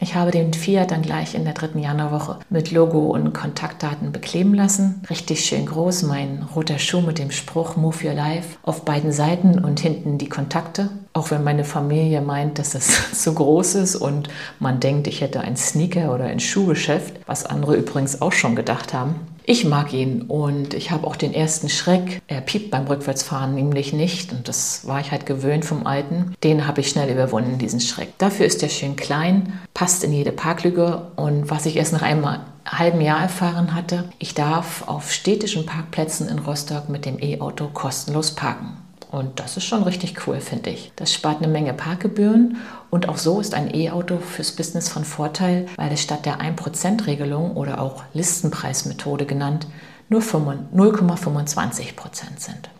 [0.00, 4.54] Ich habe den Fiat dann gleich in der dritten Januarwoche mit Logo und Kontaktdaten bekleben
[4.54, 5.02] lassen.
[5.10, 9.58] Richtig schön groß, mein roter Schuh mit dem Spruch Move Your Life auf beiden Seiten
[9.58, 10.90] und hinten die Kontakte.
[11.14, 14.28] Auch wenn meine Familie meint, dass es zu groß ist und
[14.60, 18.94] man denkt, ich hätte ein Sneaker oder ein Schuhgeschäft, was andere übrigens auch schon gedacht
[18.94, 19.16] haben.
[19.50, 22.20] Ich mag ihn und ich habe auch den ersten Schreck.
[22.26, 26.34] Er piept beim Rückwärtsfahren nämlich nicht und das war ich halt gewöhnt vom Alten.
[26.44, 28.12] Den habe ich schnell überwunden, diesen Schreck.
[28.18, 32.26] Dafür ist er schön klein, passt in jede Parklüge und was ich erst nach einem
[32.66, 38.34] halben Jahr erfahren hatte, ich darf auf städtischen Parkplätzen in Rostock mit dem E-Auto kostenlos
[38.34, 38.76] parken.
[39.10, 40.92] Und das ist schon richtig cool, finde ich.
[40.96, 42.58] Das spart eine Menge Parkgebühren
[42.90, 47.56] und auch so ist ein E-Auto fürs Business von Vorteil, weil es statt der 1%-Regelung
[47.56, 49.66] oder auch Listenpreismethode genannt
[50.10, 51.94] nur 0,25%
[52.38, 52.70] sind.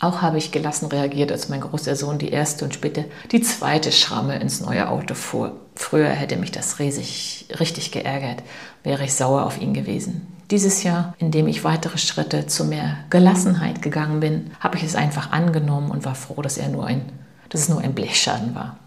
[0.00, 3.90] Auch habe ich gelassen reagiert, als mein großer Sohn die erste und später die zweite
[3.90, 5.56] Schramme ins neue Auto fuhr.
[5.74, 8.42] Früher hätte mich das riesig, richtig geärgert,
[8.84, 10.37] wäre ich sauer auf ihn gewesen.
[10.50, 14.94] Dieses Jahr, in dem ich weitere Schritte zu mehr Gelassenheit gegangen bin, habe ich es
[14.94, 17.02] einfach angenommen und war froh, dass, er nur ein,
[17.50, 18.78] dass es nur ein Blechschaden war.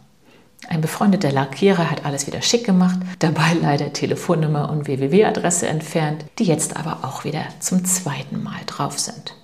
[0.68, 6.46] Ein befreundeter Lackierer hat alles wieder schick gemacht, dabei leider Telefonnummer und www-Adresse entfernt, die
[6.46, 9.36] jetzt aber auch wieder zum zweiten Mal drauf sind.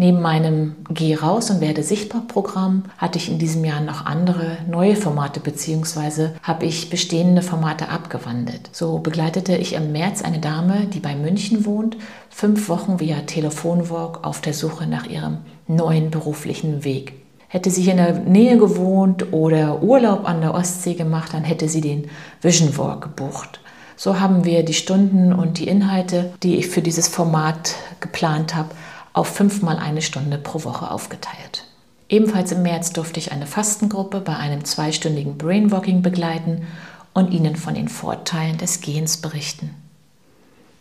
[0.00, 4.56] Neben meinem Geh raus und werde sichtbar Programm hatte ich in diesem Jahr noch andere
[4.66, 6.30] neue Formate bzw.
[6.42, 8.70] habe ich bestehende Formate abgewandelt.
[8.72, 11.98] So begleitete ich im März eine Dame, die bei München wohnt,
[12.30, 17.12] fünf Wochen via Telefonwalk auf der Suche nach ihrem neuen beruflichen Weg.
[17.48, 21.68] Hätte sie hier in der Nähe gewohnt oder Urlaub an der Ostsee gemacht, dann hätte
[21.68, 22.08] sie den
[22.40, 23.60] Vision Walk gebucht.
[23.96, 28.70] So haben wir die Stunden und die Inhalte, die ich für dieses Format geplant habe,
[29.12, 31.64] auf fünfmal eine Stunde pro Woche aufgeteilt.
[32.08, 36.66] Ebenfalls im März durfte ich eine Fastengruppe bei einem zweistündigen Brainwalking begleiten
[37.14, 39.74] und ihnen von den Vorteilen des Gehens berichten.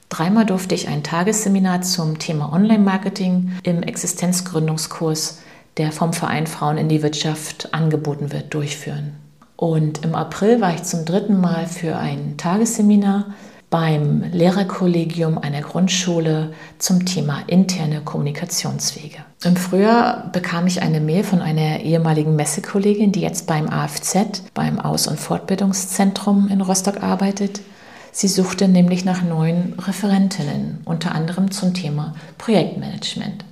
[0.10, 5.40] Dreimal durfte ich ein Tagesseminar zum Thema Online-Marketing im Existenzgründungskurs,
[5.78, 9.14] der vom Verein Frauen in die Wirtschaft angeboten wird, durchführen.
[9.56, 13.36] Und im April war ich zum dritten Mal für ein Tagesseminar
[13.70, 19.18] beim Lehrerkollegium einer Grundschule zum Thema interne Kommunikationswege.
[19.44, 24.80] Im Frühjahr bekam ich eine Mail von einer ehemaligen Messekollegin, die jetzt beim AFZ, beim
[24.80, 27.62] Aus- und Fortbildungszentrum in Rostock arbeitet.
[28.12, 33.46] Sie suchte nämlich nach neuen Referentinnen, unter anderem zum Thema Projektmanagement.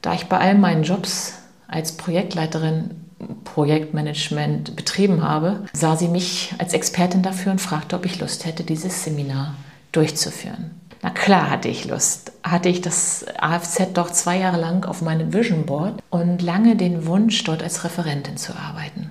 [0.00, 1.34] Da ich bei all meinen Jobs
[1.68, 3.01] als Projektleiterin
[3.44, 8.64] Projektmanagement betrieben habe, sah sie mich als Expertin dafür und fragte, ob ich Lust hätte,
[8.64, 9.54] dieses Seminar
[9.92, 10.72] durchzuführen.
[11.02, 12.32] Na klar hatte ich Lust.
[12.44, 17.06] Hatte ich das AFZ doch zwei Jahre lang auf meinem Vision Board und lange den
[17.06, 19.10] Wunsch, dort als Referentin zu arbeiten.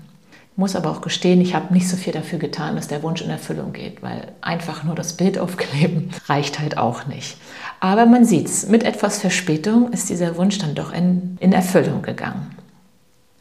[0.54, 3.22] Ich muss aber auch gestehen, ich habe nicht so viel dafür getan, dass der Wunsch
[3.22, 7.38] in Erfüllung geht, weil einfach nur das Bild aufkleben reicht halt auch nicht.
[7.82, 12.56] Aber man sieht's, mit etwas Verspätung ist dieser Wunsch dann doch in, in Erfüllung gegangen.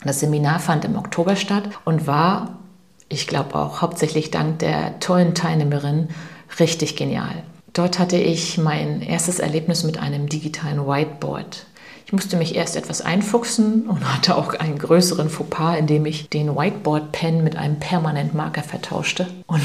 [0.05, 2.59] Das Seminar fand im Oktober statt und war,
[3.09, 6.09] ich glaube auch hauptsächlich dank der tollen Teilnehmerin,
[6.59, 7.43] richtig genial.
[7.73, 11.67] Dort hatte ich mein erstes Erlebnis mit einem digitalen Whiteboard.
[12.07, 16.57] Ich musste mich erst etwas einfuchsen und hatte auch einen größeren Fauxpas, indem ich den
[16.57, 19.63] Whiteboard-Pen mit einem permanenten Marker vertauschte und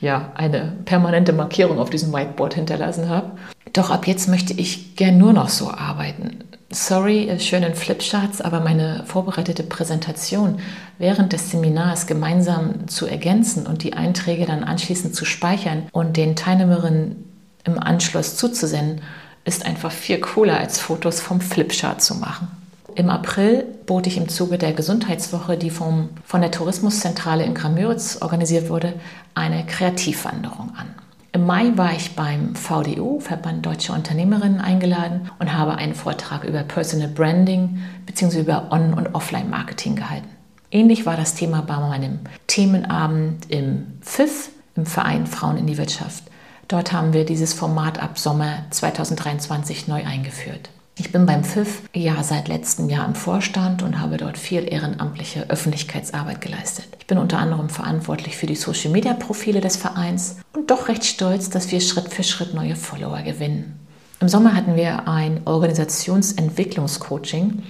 [0.00, 3.32] ja, eine permanente Markierung auf diesem Whiteboard hinterlassen habe.
[3.72, 6.44] Doch ab jetzt möchte ich gern nur noch so arbeiten.
[6.70, 10.60] Sorry, äh, schönen Flipcharts, aber meine vorbereitete Präsentation
[10.98, 16.36] während des Seminars gemeinsam zu ergänzen und die Einträge dann anschließend zu speichern und den
[16.36, 17.24] Teilnehmerinnen
[17.64, 19.00] im Anschluss zuzusenden,
[19.46, 22.48] ist einfach viel cooler als Fotos vom Flipchart zu machen.
[22.94, 28.18] Im April bot ich im Zuge der Gesundheitswoche, die vom, von der Tourismuszentrale in Gramüritz
[28.20, 28.92] organisiert wurde,
[29.34, 30.94] eine Kreativwanderung an.
[31.32, 36.62] Im Mai war ich beim VDU, Verband Deutscher Unternehmerinnen, eingeladen und habe einen Vortrag über
[36.62, 38.40] Personal Branding bzw.
[38.40, 40.28] über On- und Offline-Marketing gehalten.
[40.70, 46.24] Ähnlich war das Thema bei meinem Themenabend im FIF, im Verein Frauen in die Wirtschaft.
[46.66, 50.70] Dort haben wir dieses Format ab Sommer 2023 neu eingeführt.
[51.00, 55.48] Ich bin beim FIF ja seit letztem Jahr im Vorstand und habe dort viel ehrenamtliche
[55.48, 56.88] Öffentlichkeitsarbeit geleistet.
[56.98, 61.04] Ich bin unter anderem verantwortlich für die Social Media Profile des Vereins und doch recht
[61.04, 63.78] stolz, dass wir Schritt für Schritt neue Follower gewinnen.
[64.18, 67.62] Im Sommer hatten wir ein Organisationsentwicklungscoaching,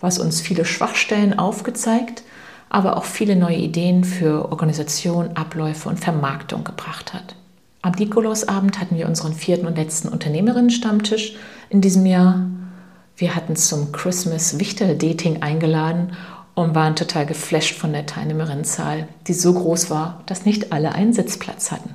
[0.00, 2.24] was uns viele Schwachstellen aufgezeigt,
[2.68, 7.36] aber auch viele neue Ideen für Organisation, Abläufe und Vermarktung gebracht hat.
[7.80, 11.36] Am Nikolausabend hatten wir unseren vierten und letzten Unternehmerinnen-Stammtisch
[11.70, 12.48] in diesem Jahr
[13.16, 16.12] wir hatten zum Christmas Wichtel Dating eingeladen
[16.54, 21.12] und waren total geflasht von der Teilnehmerinnenzahl, die so groß war, dass nicht alle einen
[21.12, 21.94] Sitzplatz hatten.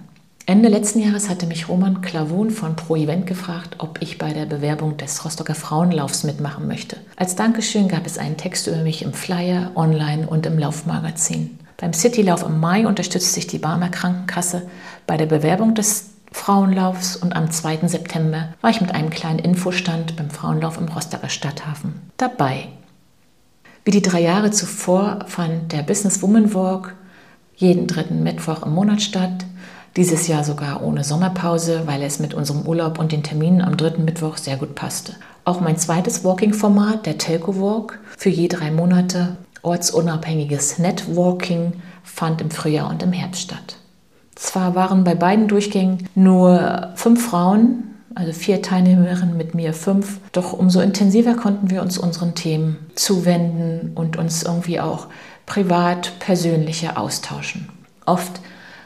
[0.49, 4.45] Ende letzten Jahres hatte mich Roman Klavun von Pro Event gefragt, ob ich bei der
[4.45, 6.95] Bewerbung des Rostocker Frauenlaufs mitmachen möchte.
[7.17, 11.59] Als Dankeschön gab es einen Text über mich im Flyer, online und im Laufmagazin.
[11.75, 14.61] Beim Citylauf im Mai unterstützte sich die Barmer Krankenkasse
[15.05, 17.87] bei der Bewerbung des Frauenlaufs und am 2.
[17.87, 22.69] September war ich mit einem kleinen Infostand beim Frauenlauf im Rostocker Stadthafen dabei.
[23.83, 26.95] Wie die drei Jahre zuvor fand der Business Woman Walk
[27.55, 29.45] jeden dritten Mittwoch im Monat statt.
[29.97, 34.05] Dieses Jahr sogar ohne Sommerpause, weil es mit unserem Urlaub und den Terminen am dritten
[34.05, 35.15] Mittwoch sehr gut passte.
[35.43, 41.73] Auch mein zweites Walking-Format, der Telco Walk, für je drei Monate ortsunabhängiges Networking,
[42.03, 43.77] fand im Frühjahr und im Herbst statt.
[44.37, 50.53] Zwar waren bei beiden Durchgängen nur fünf Frauen, also vier Teilnehmerinnen mit mir fünf, doch
[50.53, 55.07] umso intensiver konnten wir uns unseren Themen zuwenden und uns irgendwie auch
[55.45, 57.69] privat, persönlicher austauschen.
[58.05, 58.39] Oft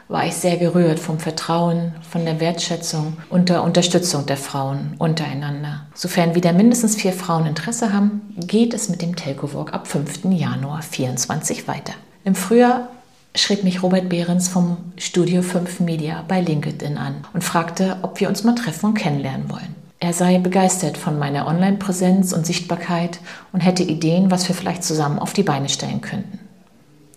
[0.08, 5.86] war ich sehr gerührt vom Vertrauen, von der Wertschätzung und der Unterstützung der Frauen untereinander.
[5.94, 10.26] Sofern wieder mindestens vier Frauen Interesse haben, geht es mit dem Telco Walk ab 5.
[10.26, 11.94] Januar 2024 weiter.
[12.26, 12.90] Im Frühjahr
[13.36, 18.30] schrieb mich Robert Behrens vom Studio 5 Media bei LinkedIn an und fragte, ob wir
[18.30, 19.76] uns mal treffen und kennenlernen wollen.
[20.00, 23.20] Er sei begeistert von meiner Online-Präsenz und Sichtbarkeit
[23.54, 26.39] und hätte Ideen, was wir vielleicht zusammen auf die Beine stellen könnten.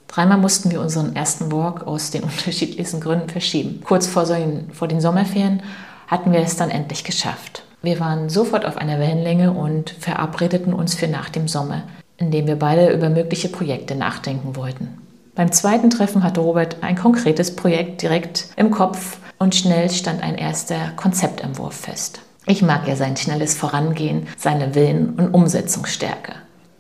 [0.07, 3.81] Dreimal mussten wir unseren ersten Walk aus den unterschiedlichsten Gründen verschieben.
[3.83, 4.37] Kurz vor, so
[4.73, 5.63] vor den Sommerferien
[6.07, 7.65] hatten wir es dann endlich geschafft.
[7.83, 11.83] Wir waren sofort auf einer Wellenlänge und verabredeten uns für nach dem Sommer,
[12.19, 15.04] indem wir beide über mögliche Projekte nachdenken wollten.
[15.35, 20.37] Beim zweiten Treffen hatte Robert ein konkretes Projekt direkt im Kopf und schnell stand ein
[20.37, 22.21] erster Konzeptentwurf fest.
[22.47, 26.35] Ich mag ja sein schnelles Vorangehen, seine Willen und Umsetzungsstärke.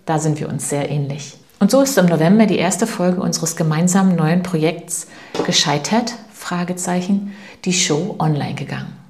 [0.06, 1.36] Da sind wir uns sehr ähnlich.
[1.58, 5.08] Und so ist im November die erste Folge unseres gemeinsamen neuen Projekts
[5.46, 7.32] gescheitert, Fragezeichen,
[7.64, 9.03] die Show online gegangen.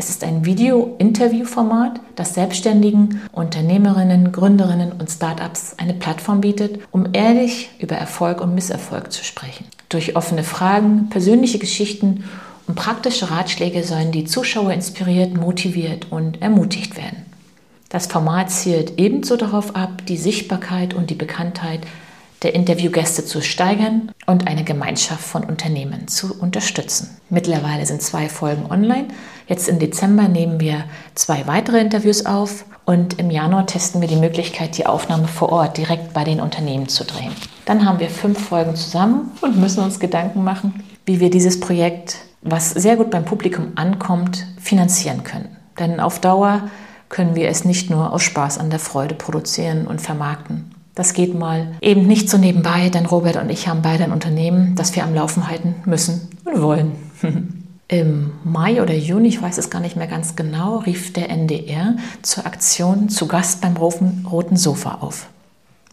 [0.00, 7.70] Es ist ein Video-Interview-Format, das Selbstständigen, Unternehmerinnen, Gründerinnen und Startups eine Plattform bietet, um ehrlich
[7.80, 9.64] über Erfolg und Misserfolg zu sprechen.
[9.88, 12.22] Durch offene Fragen, persönliche Geschichten
[12.68, 17.26] und praktische Ratschläge sollen die Zuschauer inspiriert, motiviert und ermutigt werden.
[17.88, 21.80] Das Format zielt ebenso darauf ab, die Sichtbarkeit und die Bekanntheit
[22.42, 27.16] der Interviewgäste zu steigern und eine Gemeinschaft von Unternehmen zu unterstützen.
[27.30, 29.08] Mittlerweile sind zwei Folgen online.
[29.48, 34.16] Jetzt im Dezember nehmen wir zwei weitere Interviews auf und im Januar testen wir die
[34.16, 37.32] Möglichkeit, die Aufnahme vor Ort direkt bei den Unternehmen zu drehen.
[37.64, 42.16] Dann haben wir fünf Folgen zusammen und müssen uns Gedanken machen, wie wir dieses Projekt,
[42.42, 45.56] was sehr gut beim Publikum ankommt, finanzieren können.
[45.78, 46.70] Denn auf Dauer
[47.08, 50.74] können wir es nicht nur aus Spaß an der Freude produzieren und vermarkten.
[50.98, 54.74] Das geht mal eben nicht so nebenbei, denn Robert und ich haben beide ein Unternehmen,
[54.74, 56.90] das wir am Laufen halten müssen und wollen.
[57.86, 61.94] Im Mai oder Juni, ich weiß es gar nicht mehr ganz genau, rief der NDR
[62.22, 65.28] zur Aktion zu Gast beim roten Sofa auf.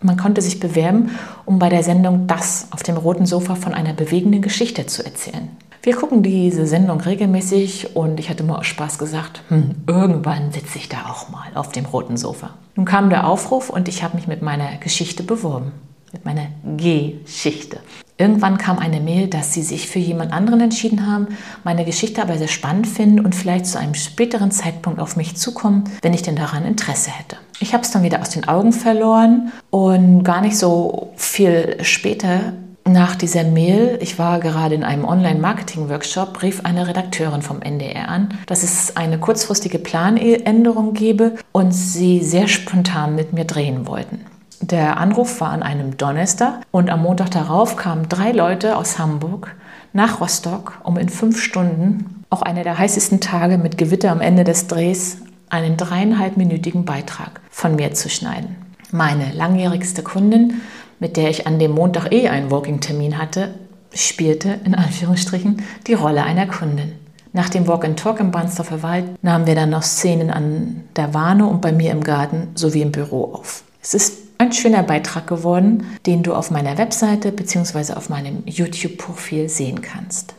[0.02, 1.12] Man konnte sich bewerben,
[1.46, 5.50] um bei der Sendung Das auf dem roten Sofa von einer bewegenden Geschichte zu erzählen.
[5.86, 10.80] Wir gucken diese Sendung regelmäßig und ich hatte mal aus Spaß gesagt, hm, irgendwann sitze
[10.80, 12.56] ich da auch mal auf dem roten Sofa.
[12.76, 15.74] Nun kam der Aufruf und ich habe mich mit meiner Geschichte beworben,
[16.12, 17.82] mit meiner Geschichte.
[18.18, 21.28] Irgendwann kam eine Mail, dass sie sich für jemand anderen entschieden haben,
[21.64, 25.84] meine Geschichte aber sehr spannend finden und vielleicht zu einem späteren Zeitpunkt auf mich zukommen,
[26.02, 27.38] wenn ich denn daran Interesse hätte.
[27.60, 32.54] Ich habe es dann wieder aus den Augen verloren und gar nicht so viel später
[32.88, 38.30] nach dieser Mail, ich war gerade in einem Online-Marketing-Workshop, rief eine Redakteurin vom NDR an,
[38.46, 44.26] dass es eine kurzfristige Planänderung gebe und sie sehr spontan mit mir drehen wollten.
[44.62, 49.56] Der Anruf war an einem Donnerstag und am Montag darauf kamen drei Leute aus Hamburg
[49.94, 54.44] nach Rostock, um in fünf Stunden, auch einer der heißesten Tage mit Gewitter am Ende
[54.44, 55.18] des Drehs,
[55.50, 58.56] einen dreieinhalbminütigen Beitrag von mir zu schneiden.
[58.92, 60.62] Meine langjährigste Kundin
[61.00, 63.54] mit der ich an dem Montag eh einen Walking-Termin hatte,
[63.94, 66.94] spielte in Anführungsstrichen die Rolle einer Kundin.
[67.34, 71.14] Nach dem Walk and Talk im Bahnsdorfer Wald nahmen wir dann noch Szenen an der
[71.14, 73.64] Warne und bei mir im Garten sowie im Büro auf.
[73.82, 77.94] Es ist ein schöner Beitrag geworden, den du auf meiner Webseite bzw.
[77.94, 80.34] auf meinem YouTube-Profil sehen kannst.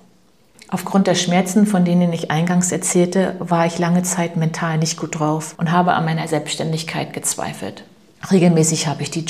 [0.68, 5.18] Aufgrund der Schmerzen, von denen ich eingangs erzählte, war ich lange Zeit mental nicht gut
[5.18, 7.84] drauf und habe an meiner Selbstständigkeit gezweifelt.
[8.30, 9.24] Regelmäßig habe ich die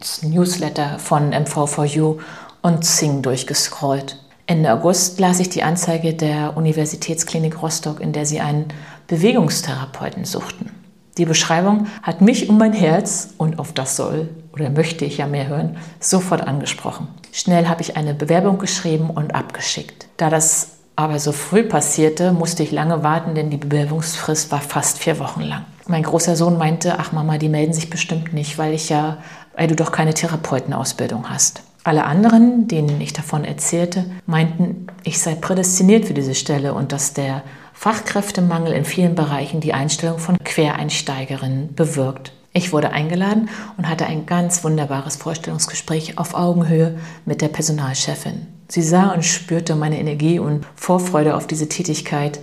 [0.00, 2.18] Jobangebots-Newsletter von MV4U
[2.62, 4.18] und Sing durchgescrollt.
[4.46, 8.66] Ende August las ich die Anzeige der Universitätsklinik Rostock, in der sie einen
[9.08, 10.70] Bewegungstherapeuten suchten.
[11.18, 15.26] Die Beschreibung hat mich um mein Herz, und auf das soll oder möchte ich ja
[15.26, 17.08] mehr hören, sofort angesprochen.
[17.32, 20.06] Schnell habe ich eine Bewerbung geschrieben und abgeschickt.
[20.16, 24.98] Da das aber so früh passierte, musste ich lange warten, denn die Bewerbungsfrist war fast
[24.98, 25.66] vier Wochen lang.
[25.88, 29.18] Mein großer Sohn meinte, ach Mama, die melden sich bestimmt nicht, weil ich ja,
[29.56, 31.62] weil du doch keine Therapeutenausbildung hast.
[31.82, 37.14] Alle anderen, denen ich davon erzählte, meinten, ich sei prädestiniert für diese Stelle und dass
[37.14, 37.42] der
[37.74, 42.32] Fachkräftemangel in vielen Bereichen die Einstellung von Quereinsteigerinnen bewirkt.
[42.52, 48.46] Ich wurde eingeladen und hatte ein ganz wunderbares Vorstellungsgespräch auf Augenhöhe mit der Personalchefin.
[48.68, 52.40] Sie sah und spürte meine Energie und Vorfreude auf diese Tätigkeit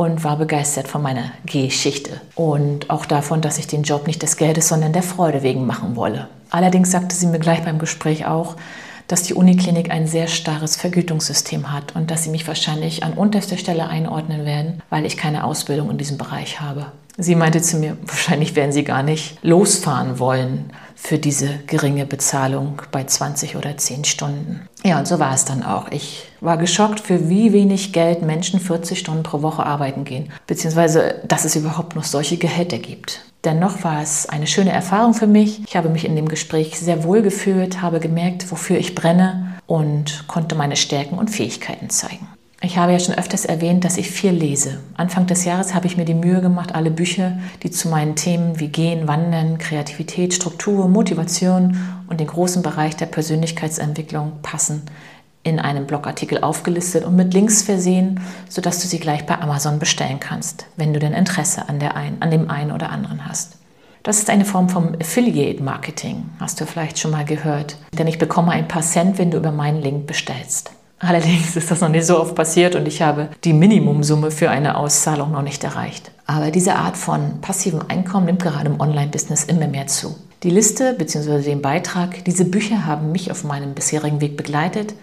[0.00, 4.38] und war begeistert von meiner Geschichte und auch davon, dass ich den Job nicht des
[4.38, 6.26] Geldes, sondern der Freude wegen machen wolle.
[6.48, 8.56] Allerdings sagte sie mir gleich beim Gespräch auch,
[9.08, 13.58] dass die Uniklinik ein sehr starres Vergütungssystem hat und dass sie mich wahrscheinlich an unterster
[13.58, 16.86] Stelle einordnen werden, weil ich keine Ausbildung in diesem Bereich habe.
[17.18, 20.72] Sie meinte zu mir, wahrscheinlich werden Sie gar nicht losfahren wollen
[21.02, 24.68] für diese geringe Bezahlung bei 20 oder 10 Stunden.
[24.84, 25.90] Ja, und so war es dann auch.
[25.90, 31.22] Ich war geschockt, für wie wenig Geld Menschen 40 Stunden pro Woche arbeiten gehen, beziehungsweise
[31.26, 33.22] dass es überhaupt noch solche Gehälter gibt.
[33.44, 35.62] Dennoch war es eine schöne Erfahrung für mich.
[35.66, 40.28] Ich habe mich in dem Gespräch sehr wohl gefühlt, habe gemerkt, wofür ich brenne und
[40.28, 42.28] konnte meine Stärken und Fähigkeiten zeigen.
[42.62, 44.80] Ich habe ja schon öfters erwähnt, dass ich viel lese.
[44.94, 48.60] Anfang des Jahres habe ich mir die Mühe gemacht, alle Bücher, die zu meinen Themen
[48.60, 54.82] wie Gehen, Wandern, Kreativität, Struktur, Motivation und den großen Bereich der Persönlichkeitsentwicklung passen,
[55.42, 60.20] in einem Blogartikel aufgelistet und mit Links versehen, sodass du sie gleich bei Amazon bestellen
[60.20, 63.56] kannst, wenn du denn Interesse an, der ein, an dem einen oder anderen hast.
[64.02, 68.18] Das ist eine Form vom Affiliate Marketing, hast du vielleicht schon mal gehört, denn ich
[68.18, 70.72] bekomme ein paar Cent, wenn du über meinen Link bestellst.
[71.02, 74.76] Allerdings ist das noch nicht so oft passiert und ich habe die Minimumsumme für eine
[74.76, 76.10] Auszahlung noch nicht erreicht.
[76.26, 80.14] Aber diese Art von passivem Einkommen nimmt gerade im Online-Business immer mehr zu.
[80.42, 81.40] Die Liste bzw.
[81.40, 84.94] den Beitrag, diese Bücher haben mich auf meinem bisherigen Weg begleitet,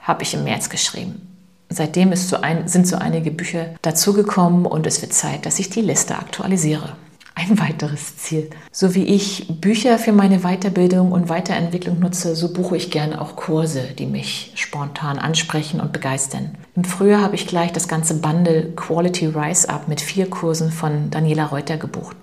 [0.00, 1.28] habe ich im März geschrieben.
[1.68, 5.82] Seitdem so ein, sind so einige Bücher dazugekommen und es wird Zeit, dass ich die
[5.82, 6.96] Liste aktualisiere
[7.34, 8.50] ein weiteres Ziel.
[8.70, 13.36] So wie ich Bücher für meine Weiterbildung und Weiterentwicklung nutze, so buche ich gerne auch
[13.36, 16.56] Kurse, die mich spontan ansprechen und begeistern.
[16.76, 21.10] Im Frühjahr habe ich gleich das ganze Bundle Quality Rise Up mit vier Kursen von
[21.10, 22.16] Daniela Reuter gebucht.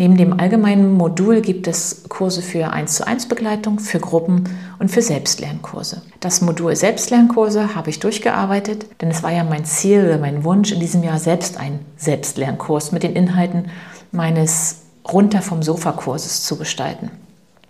[0.00, 4.44] Neben dem allgemeinen Modul gibt es Kurse für 1 zu 1 Begleitung, für Gruppen
[4.78, 6.02] und für Selbstlernkurse.
[6.20, 10.78] Das Modul Selbstlernkurse habe ich durchgearbeitet, denn es war ja mein Ziel, mein Wunsch, in
[10.78, 13.72] diesem Jahr selbst einen Selbstlernkurs mit den Inhalten
[14.12, 17.10] meines runter vom Sofa-Kurses zu gestalten.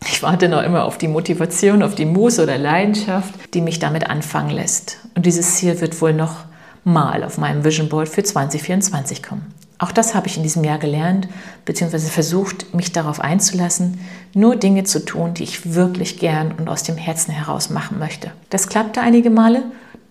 [0.06, 4.08] Ich warte noch immer auf die Motivation, auf die Muße oder Leidenschaft, die mich damit
[4.08, 4.98] anfangen lässt.
[5.14, 6.44] Und dieses Ziel wird wohl noch
[6.84, 9.54] mal auf meinem Vision Board für 2024 kommen.
[9.78, 11.28] Auch das habe ich in diesem Jahr gelernt,
[11.64, 14.00] beziehungsweise versucht, mich darauf einzulassen,
[14.34, 18.32] nur Dinge zu tun, die ich wirklich gern und aus dem Herzen heraus machen möchte.
[18.50, 19.62] Das klappte einige Male,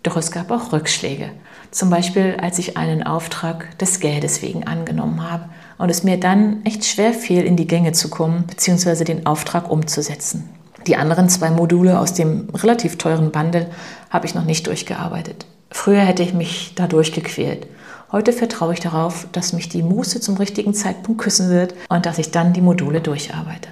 [0.03, 1.31] doch es gab auch Rückschläge.
[1.71, 6.65] Zum Beispiel, als ich einen Auftrag des Geldes wegen angenommen habe und es mir dann
[6.65, 9.03] echt schwer fiel, in die Gänge zu kommen bzw.
[9.03, 10.49] den Auftrag umzusetzen.
[10.87, 13.67] Die anderen zwei Module aus dem relativ teuren Bundle
[14.09, 15.45] habe ich noch nicht durchgearbeitet.
[15.69, 17.67] Früher hätte ich mich da durchgequält.
[18.11, 22.19] Heute vertraue ich darauf, dass mich die Muße zum richtigen Zeitpunkt küssen wird und dass
[22.19, 23.69] ich dann die Module durcharbeite.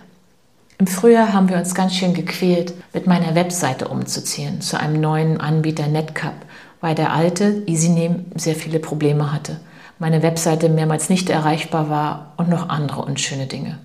[0.78, 5.40] Im Frühjahr haben wir uns ganz schön gequält, mit meiner Webseite umzuziehen zu einem neuen
[5.40, 6.34] Anbieter NetCup,
[6.82, 9.62] weil der alte EasyName sehr viele Probleme hatte
[10.00, 13.80] meine Webseite mehrmals nicht erreichbar war und noch andere unschöne Dinge.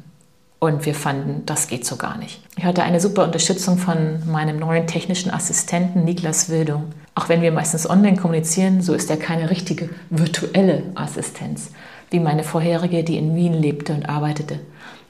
[0.59, 2.43] Und wir fanden, das geht so gar nicht.
[2.57, 6.85] Ich hatte eine super Unterstützung von meinem neuen technischen Assistenten Niklas Wildung.
[7.15, 11.71] Auch wenn wir meistens online kommunizieren, so ist er keine richtige virtuelle Assistenz,
[12.11, 14.61] wie meine vorherige, die in Wien lebte und arbeitete.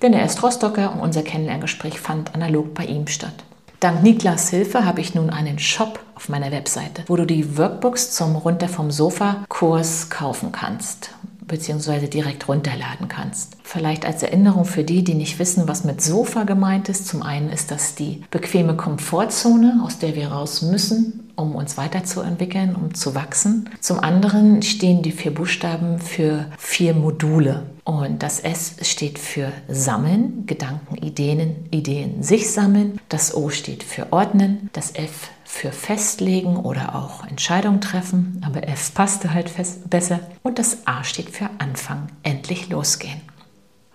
[0.02, 3.44] Denn er ist Rostocker und unser Kennenlerngespräch fand analog bei ihm statt.
[3.80, 8.10] Dank Niklas Hilfe habe ich nun einen Shop auf meiner Webseite, wo du die Workbooks
[8.10, 11.14] zum Runter vom Sofa Kurs kaufen kannst
[11.50, 13.56] beziehungsweise direkt runterladen kannst.
[13.64, 17.08] Vielleicht als Erinnerung für die, die nicht wissen, was mit Sofa gemeint ist.
[17.08, 22.76] Zum einen ist das die bequeme Komfortzone, aus der wir raus müssen, um uns weiterzuentwickeln,
[22.76, 23.68] um zu wachsen.
[23.80, 27.64] Zum anderen stehen die vier Buchstaben für vier Module.
[27.90, 33.00] Und das S steht für Sammeln, Gedanken, Ideen, Ideen sich sammeln.
[33.08, 34.70] Das O steht für Ordnen.
[34.72, 38.40] Das F für Festlegen oder auch Entscheidungen treffen.
[38.46, 39.50] Aber F passte halt
[39.90, 40.20] besser.
[40.44, 43.22] Und das A steht für Anfang, endlich losgehen.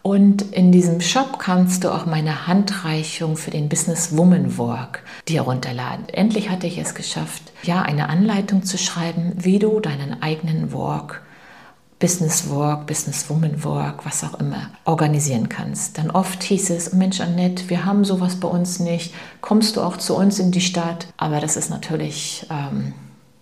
[0.01, 5.43] Und in diesem Shop kannst du auch meine Handreichung für den Business Woman Work dir
[5.43, 6.09] runterladen.
[6.09, 11.21] Endlich hatte ich es geschafft, ja, eine Anleitung zu schreiben, wie du deinen eigenen Work,
[12.05, 15.97] Business Work, Business Woman Work, was auch immer, organisieren kannst.
[15.97, 19.97] Dann oft hieß es, Mensch Annette, wir haben sowas bei uns nicht, kommst du auch
[19.97, 21.07] zu uns in die Stadt?
[21.17, 22.93] Aber das ist natürlich ähm,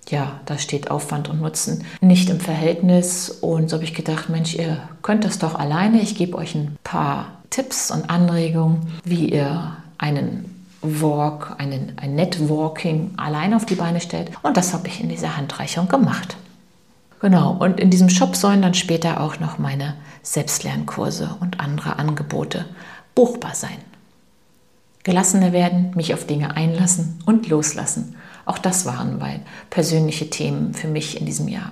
[0.07, 3.29] ja, da steht Aufwand und Nutzen nicht im Verhältnis.
[3.29, 6.01] Und so habe ich gedacht, Mensch, ihr könnt das doch alleine.
[6.01, 13.11] Ich gebe euch ein paar Tipps und Anregungen, wie ihr einen Walk, einen, ein Networking
[13.17, 14.31] allein auf die Beine stellt.
[14.41, 16.37] Und das habe ich in dieser Handreichung gemacht.
[17.23, 22.65] Genau, und in diesem Shop sollen dann später auch noch meine Selbstlernkurse und andere Angebote
[23.15, 23.77] buchbar sein.
[25.03, 28.17] Gelassener werden, mich auf Dinge einlassen und loslassen.
[28.45, 29.21] Auch das waren
[29.69, 31.71] persönliche Themen für mich in diesem Jahr.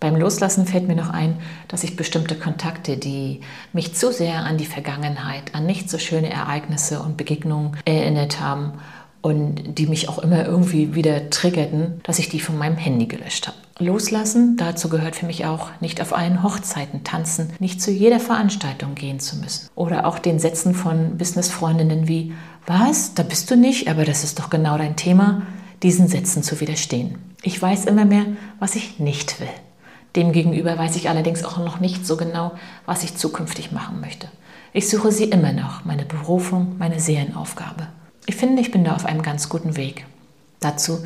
[0.00, 1.36] Beim Loslassen fällt mir noch ein,
[1.68, 6.30] dass ich bestimmte Kontakte, die mich zu sehr an die Vergangenheit, an nicht so schöne
[6.30, 8.72] Ereignisse und Begegnungen erinnert haben
[9.22, 13.46] und die mich auch immer irgendwie wieder triggerten, dass ich die von meinem Handy gelöscht
[13.46, 13.63] habe.
[13.80, 18.94] Loslassen, dazu gehört für mich auch, nicht auf allen Hochzeiten tanzen, nicht zu jeder Veranstaltung
[18.94, 19.68] gehen zu müssen.
[19.74, 22.34] Oder auch den Sätzen von Businessfreundinnen wie,
[22.66, 25.42] was, da bist du nicht, aber das ist doch genau dein Thema,
[25.82, 27.18] diesen Sätzen zu widerstehen.
[27.42, 28.24] Ich weiß immer mehr,
[28.60, 29.48] was ich nicht will.
[30.14, 32.52] Demgegenüber weiß ich allerdings auch noch nicht so genau,
[32.86, 34.28] was ich zukünftig machen möchte.
[34.72, 37.88] Ich suche sie immer noch, meine Berufung, meine Seelenaufgabe.
[38.26, 40.06] Ich finde, ich bin da auf einem ganz guten Weg.
[40.60, 41.04] Dazu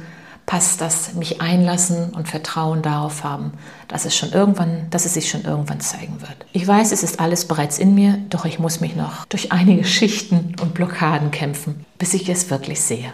[0.49, 3.53] passt das mich einlassen und Vertrauen darauf haben,
[3.87, 6.47] dass es schon irgendwann, dass es sich schon irgendwann zeigen wird.
[6.55, 9.85] Ich weiß, es ist alles bereits in mir, doch ich muss mich noch durch einige
[9.85, 13.13] Schichten und Blockaden kämpfen, bis ich es wirklich sehe.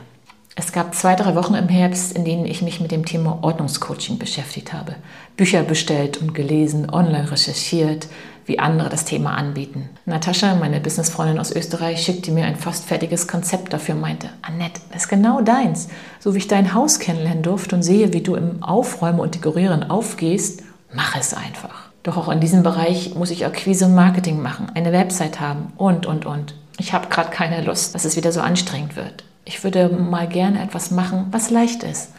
[0.54, 4.18] Es gab zwei, drei Wochen im Herbst, in denen ich mich mit dem Thema Ordnungscoaching
[4.18, 4.94] beschäftigt habe.
[5.36, 8.06] Bücher bestellt und gelesen, online recherchiert,
[8.46, 9.88] wie andere das Thema anbieten.
[10.06, 14.80] Natascha, meine Businessfreundin aus Österreich, schickte mir ein fast fertiges Konzept dafür und meinte, Annette,
[14.92, 15.88] das ist genau deins.
[16.20, 19.90] So wie ich dein Haus kennenlernen durfte und sehe, wie du im Aufräumen und Dekorieren
[19.90, 21.90] aufgehst, mach es einfach.
[22.02, 26.04] Doch auch in diesem Bereich muss ich Akquise und Marketing machen, eine Website haben und,
[26.04, 26.54] und, und.
[26.78, 29.24] Ich habe gerade keine Lust, dass es wieder so anstrengend wird.
[29.46, 32.10] Ich würde mal gerne etwas machen, was leicht ist.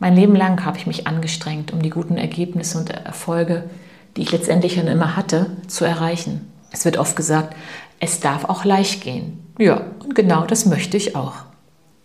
[0.00, 3.64] Mein Leben lang habe ich mich angestrengt, um die guten Ergebnisse und Erfolge,
[4.16, 6.50] die ich letztendlich dann immer hatte, zu erreichen.
[6.72, 7.54] Es wird oft gesagt,
[7.98, 9.38] es darf auch leicht gehen.
[9.58, 11.34] Ja, und genau das möchte ich auch.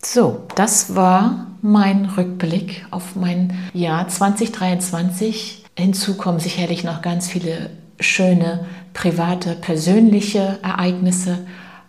[0.04, 5.64] So, das war mein Rückblick auf mein Jahr 2023.
[5.78, 11.40] Hinzu kommen sicherlich noch ganz viele schöne private, persönliche Ereignisse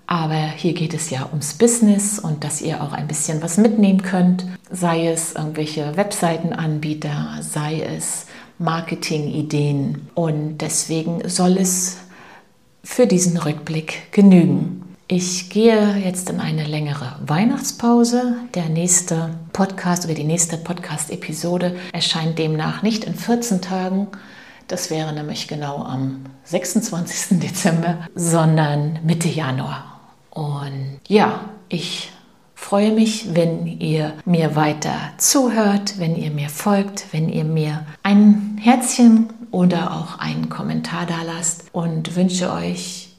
[0.07, 4.03] aber hier geht es ja ums Business und dass ihr auch ein bisschen was mitnehmen
[4.03, 8.26] könnt, sei es irgendwelche Webseitenanbieter, sei es
[8.59, 10.09] Marketingideen.
[10.15, 11.99] Und deswegen soll es
[12.83, 14.83] für diesen Rückblick genügen.
[15.09, 18.39] Ich gehe jetzt in eine längere Weihnachtspause.
[18.55, 24.09] Der nächste Podcast oder die nächste Podcast-Episode erscheint demnach nicht in 14 Tagen.
[24.67, 27.39] Das wäre nämlich genau am 26.
[27.39, 30.01] Dezember, sondern Mitte Januar.
[30.31, 32.11] Und ja, ich
[32.57, 38.59] freue mich, wenn ihr mir weiter zuhört, wenn ihr mir folgt, wenn ihr mir ein
[38.61, 43.15] Herzchen oder auch einen Kommentar da lasst und wünsche euch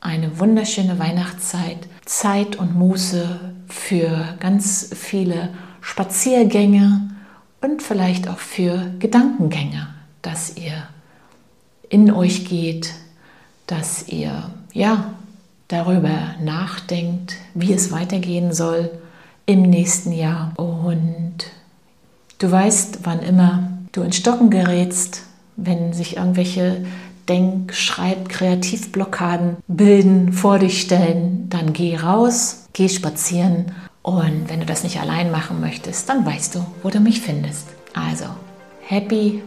[0.00, 5.48] eine wunderschöne Weihnachtszeit, Zeit und Muße für ganz viele
[5.80, 7.10] Spaziergänge
[7.62, 9.88] und vielleicht auch für Gedankengänge,
[10.20, 10.88] dass ihr
[11.88, 12.92] in euch geht,
[13.66, 15.14] dass ihr ja
[15.68, 18.90] darüber nachdenkt, wie es weitergehen soll
[19.46, 20.52] im nächsten Jahr.
[20.56, 21.36] Und
[22.38, 25.22] du weißt, wann immer du in Stocken gerätst,
[25.56, 26.84] wenn sich irgendwelche
[27.28, 33.72] Denk-, Schreib-, Kreativblockaden bilden, vor dich stellen, dann geh raus, geh spazieren
[34.04, 37.68] und wenn du das nicht allein machen möchtest, dann weißt du, wo du mich findest.
[37.94, 38.26] Also,
[38.82, 39.42] Happy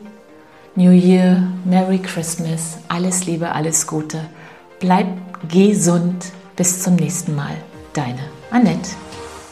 [0.76, 4.20] New Year, Merry Christmas, alles Liebe, alles Gute.
[4.80, 5.07] Bleib
[5.50, 6.26] gesund.
[6.56, 7.56] Bis zum nächsten Mal.
[7.94, 8.20] Deine
[8.52, 8.92] Annette.